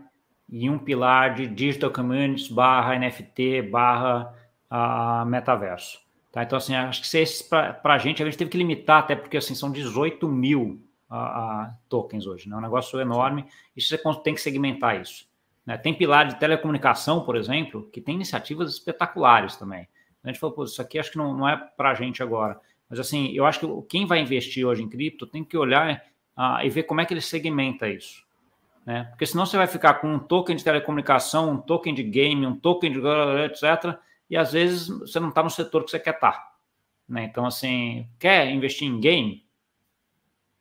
e 0.48 0.70
um 0.70 0.78
pilar 0.78 1.34
de 1.34 1.46
digital 1.46 1.90
communities 1.90 2.48
barra 2.48 2.98
NFT 2.98 3.62
barra 3.70 4.34
a 4.70 5.24
metaverso. 5.26 6.00
Tá? 6.32 6.42
Então, 6.42 6.56
assim, 6.56 6.74
acho 6.74 7.02
que 7.02 7.06
se 7.06 7.18
esses 7.18 7.42
para 7.42 7.78
a 7.84 7.98
gente, 7.98 8.22
a 8.22 8.24
gente 8.26 8.38
teve 8.38 8.50
que 8.50 8.56
limitar, 8.56 9.00
até 9.00 9.14
porque 9.14 9.36
assim, 9.36 9.54
são 9.54 9.70
18 9.70 10.26
mil 10.26 10.82
a, 11.10 11.74
tokens 11.88 12.26
hoje, 12.26 12.48
né? 12.48 12.54
É 12.54 12.58
um 12.58 12.62
negócio 12.62 12.98
enorme, 12.98 13.44
e 13.76 13.82
você 13.82 13.98
tem 14.22 14.34
que 14.34 14.40
segmentar 14.40 15.00
isso. 15.00 15.26
Né? 15.64 15.76
Tem 15.76 15.92
pilar 15.92 16.26
de 16.26 16.38
telecomunicação, 16.38 17.24
por 17.24 17.36
exemplo, 17.36 17.88
que 17.92 18.00
tem 18.00 18.14
iniciativas 18.14 18.72
espetaculares 18.72 19.56
também. 19.56 19.86
A 20.24 20.28
gente 20.28 20.38
falou, 20.38 20.54
pô, 20.54 20.64
isso 20.64 20.80
aqui 20.80 20.98
acho 20.98 21.12
que 21.12 21.18
não, 21.18 21.34
não 21.34 21.48
é 21.48 21.56
para 21.56 21.90
a 21.90 21.94
gente 21.94 22.22
agora. 22.22 22.58
Mas 22.88 22.98
assim, 22.98 23.30
eu 23.32 23.44
acho 23.46 23.60
que 23.60 23.66
quem 23.88 24.06
vai 24.06 24.20
investir 24.20 24.66
hoje 24.66 24.82
em 24.82 24.88
cripto 24.88 25.26
tem 25.26 25.44
que 25.44 25.56
olhar 25.56 26.02
uh, 26.36 26.64
e 26.64 26.70
ver 26.70 26.84
como 26.84 27.00
é 27.00 27.06
que 27.06 27.12
ele 27.12 27.20
segmenta 27.20 27.88
isso. 27.88 28.27
Né? 28.88 29.04
Porque 29.10 29.26
senão 29.26 29.44
você 29.44 29.58
vai 29.58 29.66
ficar 29.66 29.94
com 30.00 30.14
um 30.14 30.18
token 30.18 30.56
de 30.56 30.64
telecomunicação, 30.64 31.50
um 31.50 31.58
token 31.58 31.92
de 31.92 32.02
game, 32.02 32.46
um 32.46 32.58
token 32.58 32.90
de 32.90 33.00
etc 33.44 33.98
e 34.30 34.34
às 34.34 34.52
vezes 34.52 34.88
você 34.88 35.20
não 35.20 35.28
está 35.28 35.42
no 35.42 35.50
setor 35.50 35.84
que 35.84 35.90
você 35.90 36.00
quer 36.00 36.14
estar. 36.14 36.32
Tá, 36.32 36.52
né? 37.06 37.24
Então, 37.24 37.44
assim, 37.44 38.08
quer 38.18 38.50
investir 38.50 38.88
em 38.88 38.98
game? 38.98 39.46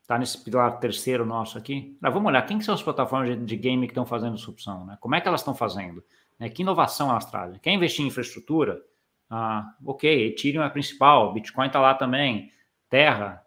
Está 0.01 0.19
nesse 0.19 0.43
pilar 0.43 0.77
terceiro 0.77 1.25
nosso 1.25 1.57
aqui. 1.57 1.97
Ah, 2.03 2.09
vamos 2.09 2.27
olhar 2.27 2.41
quem 2.41 2.57
que 2.57 2.65
são 2.65 2.75
as 2.75 2.83
plataformas 2.83 3.45
de 3.45 3.55
game 3.55 3.87
que 3.87 3.91
estão 3.91 4.05
fazendo 4.05 4.35
disrupção, 4.35 4.85
né? 4.85 4.97
Como 4.99 5.15
é 5.15 5.21
que 5.21 5.27
elas 5.29 5.39
estão 5.39 5.55
fazendo? 5.55 6.03
Né? 6.37 6.49
Que 6.49 6.63
inovação 6.63 7.09
elas 7.09 7.23
trazem? 7.31 7.59
Quer 7.59 7.71
investir 7.71 8.03
em 8.03 8.09
infraestrutura? 8.09 8.81
Ah, 9.29 9.73
ok, 9.85 10.27
Ethereum 10.27 10.63
é 10.63 10.65
a 10.65 10.69
principal, 10.69 11.31
Bitcoin 11.31 11.67
está 11.67 11.79
lá 11.79 11.93
também, 11.93 12.51
Terra, 12.89 13.41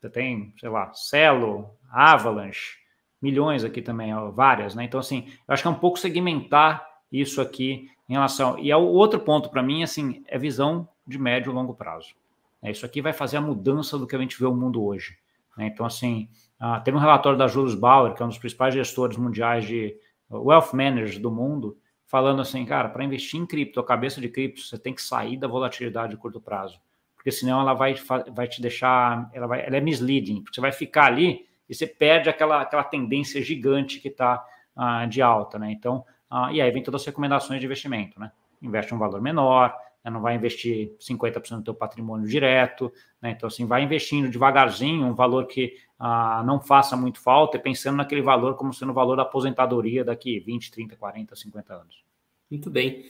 você 0.00 0.10
tem, 0.10 0.52
sei 0.58 0.68
lá, 0.68 0.92
Celo, 0.92 1.76
Avalanche, 1.88 2.78
milhões 3.20 3.64
aqui 3.64 3.82
também, 3.82 4.12
várias, 4.32 4.74
né? 4.74 4.84
Então, 4.84 5.00
assim, 5.00 5.26
eu 5.26 5.54
acho 5.54 5.62
que 5.62 5.68
é 5.68 5.70
um 5.70 5.74
pouco 5.74 5.98
segmentar 5.98 6.86
isso 7.10 7.40
aqui 7.40 7.90
em 8.08 8.12
relação. 8.12 8.58
E 8.58 8.70
é 8.70 8.76
o 8.76 8.84
outro 8.84 9.20
ponto 9.20 9.50
para 9.50 9.62
mim, 9.62 9.82
assim, 9.82 10.22
é 10.26 10.38
visão 10.38 10.88
de 11.06 11.18
médio 11.18 11.50
e 11.50 11.54
longo 11.54 11.74
prazo. 11.74 12.14
É, 12.62 12.70
isso 12.70 12.84
aqui 12.84 13.00
vai 13.00 13.12
fazer 13.12 13.36
a 13.36 13.40
mudança 13.40 13.98
do 13.98 14.06
que 14.06 14.16
a 14.16 14.18
gente 14.18 14.38
vê 14.38 14.46
o 14.46 14.54
mundo 14.54 14.84
hoje. 14.84 15.16
Né? 15.56 15.66
Então, 15.66 15.86
assim, 15.86 16.28
uh, 16.60 16.82
teve 16.82 16.96
um 16.96 17.00
relatório 17.00 17.38
da 17.38 17.46
Julius 17.46 17.74
Bauer, 17.74 18.14
que 18.14 18.22
é 18.22 18.24
um 18.24 18.28
dos 18.28 18.38
principais 18.38 18.74
gestores 18.74 19.16
mundiais 19.16 19.66
de 19.66 19.96
wealth 20.30 20.72
managers 20.72 21.18
do 21.18 21.30
mundo, 21.30 21.76
falando 22.06 22.40
assim, 22.40 22.64
cara, 22.64 22.88
para 22.88 23.04
investir 23.04 23.40
em 23.40 23.46
cripto, 23.46 23.80
a 23.80 23.84
cabeça 23.84 24.20
de 24.20 24.28
cripto, 24.28 24.60
você 24.60 24.78
tem 24.78 24.94
que 24.94 25.02
sair 25.02 25.36
da 25.36 25.48
volatilidade 25.48 26.12
de 26.12 26.18
curto 26.18 26.40
prazo, 26.40 26.80
porque 27.14 27.30
senão 27.30 27.60
ela 27.60 27.74
vai, 27.74 27.94
vai 28.32 28.48
te 28.48 28.60
deixar, 28.60 29.30
ela, 29.32 29.46
vai, 29.46 29.64
ela 29.66 29.76
é 29.76 29.80
misleading, 29.80 30.42
porque 30.42 30.54
você 30.54 30.60
vai 30.60 30.72
ficar 30.72 31.06
ali 31.06 31.46
e 31.68 31.74
você 31.74 31.86
perde 31.86 32.28
aquela, 32.28 32.62
aquela 32.62 32.84
tendência 32.84 33.42
gigante 33.42 34.00
que 34.00 34.08
está 34.08 34.44
uh, 34.76 35.06
de 35.08 35.20
alta, 35.20 35.58
né? 35.58 35.70
Então, 35.70 36.04
ah, 36.30 36.52
e 36.52 36.60
aí 36.60 36.70
vem 36.70 36.82
todas 36.82 37.02
as 37.02 37.06
recomendações 37.06 37.60
de 37.60 37.66
investimento, 37.66 38.20
né? 38.20 38.30
Investe 38.60 38.94
um 38.94 38.98
valor 38.98 39.20
menor, 39.20 39.74
né? 40.04 40.10
não 40.10 40.20
vai 40.20 40.34
investir 40.34 40.94
50% 41.00 41.56
do 41.56 41.62
teu 41.62 41.74
patrimônio 41.74 42.28
direto, 42.28 42.92
né? 43.20 43.30
Então, 43.30 43.46
assim, 43.46 43.64
vai 43.64 43.82
investindo 43.82 44.30
devagarzinho, 44.30 45.06
um 45.06 45.14
valor 45.14 45.46
que 45.46 45.74
ah, 45.98 46.42
não 46.46 46.60
faça 46.60 46.96
muito 46.96 47.20
falta 47.20 47.56
e 47.56 47.60
pensando 47.60 47.96
naquele 47.96 48.22
valor 48.22 48.54
como 48.56 48.72
sendo 48.72 48.90
o 48.90 48.94
valor 48.94 49.16
da 49.16 49.22
aposentadoria 49.22 50.04
daqui 50.04 50.38
20, 50.40 50.70
30, 50.70 50.96
40, 50.96 51.34
50 51.34 51.74
anos. 51.74 52.08
Muito 52.50 52.70
bem. 52.70 53.04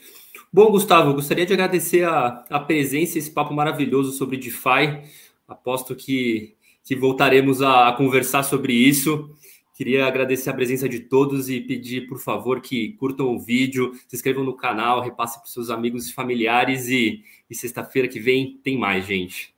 Bom, 0.51 0.69
Gustavo, 0.71 1.13
gostaria 1.13 1.45
de 1.45 1.53
agradecer 1.53 2.03
a, 2.05 2.43
a 2.49 2.59
presença, 2.59 3.17
esse 3.17 3.31
papo 3.31 3.53
maravilhoso 3.53 4.11
sobre 4.11 4.37
DeFi. 4.37 5.01
Aposto 5.47 5.95
que, 5.95 6.57
que 6.83 6.95
voltaremos 6.95 7.61
a, 7.61 7.91
conversar 7.93 8.43
sobre 8.43 8.73
isso. 8.73 9.35
Queria 9.75 10.05
agradecer 10.05 10.49
a 10.49 10.53
presença 10.53 10.89
de 10.89 10.99
todos 10.99 11.49
e 11.49 11.61
pedir, 11.61 12.07
por 12.07 12.19
favor, 12.19 12.59
que 12.59 12.93
curtam 12.93 13.27
o 13.27 13.39
vídeo, 13.39 13.93
se 14.07 14.15
inscrevam 14.15 14.43
no 14.43 14.55
canal, 14.55 15.01
repassem 15.01 15.39
para 15.39 15.47
os 15.47 15.53
seus 15.53 15.69
amigos 15.69 16.09
e 16.09 16.13
familiares 16.13 16.89
e, 16.89 17.23
e 17.49 17.55
sexta-feira 17.55 18.07
que 18.07 18.19
vem 18.19 18.59
tem 18.61 18.77
mais, 18.77 19.05
gente. 19.05 19.53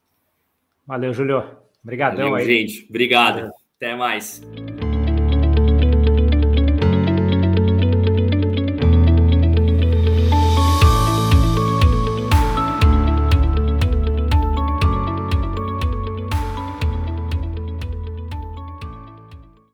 Valeu, 0.85 1.13
Júlio. 1.13 1.43
Obrigadão 1.83 2.35
aí. 2.35 2.45
gente. 2.45 2.85
Obrigado. 2.87 3.35
Valeu. 3.35 3.51
Até 3.77 3.95
mais. 3.95 4.41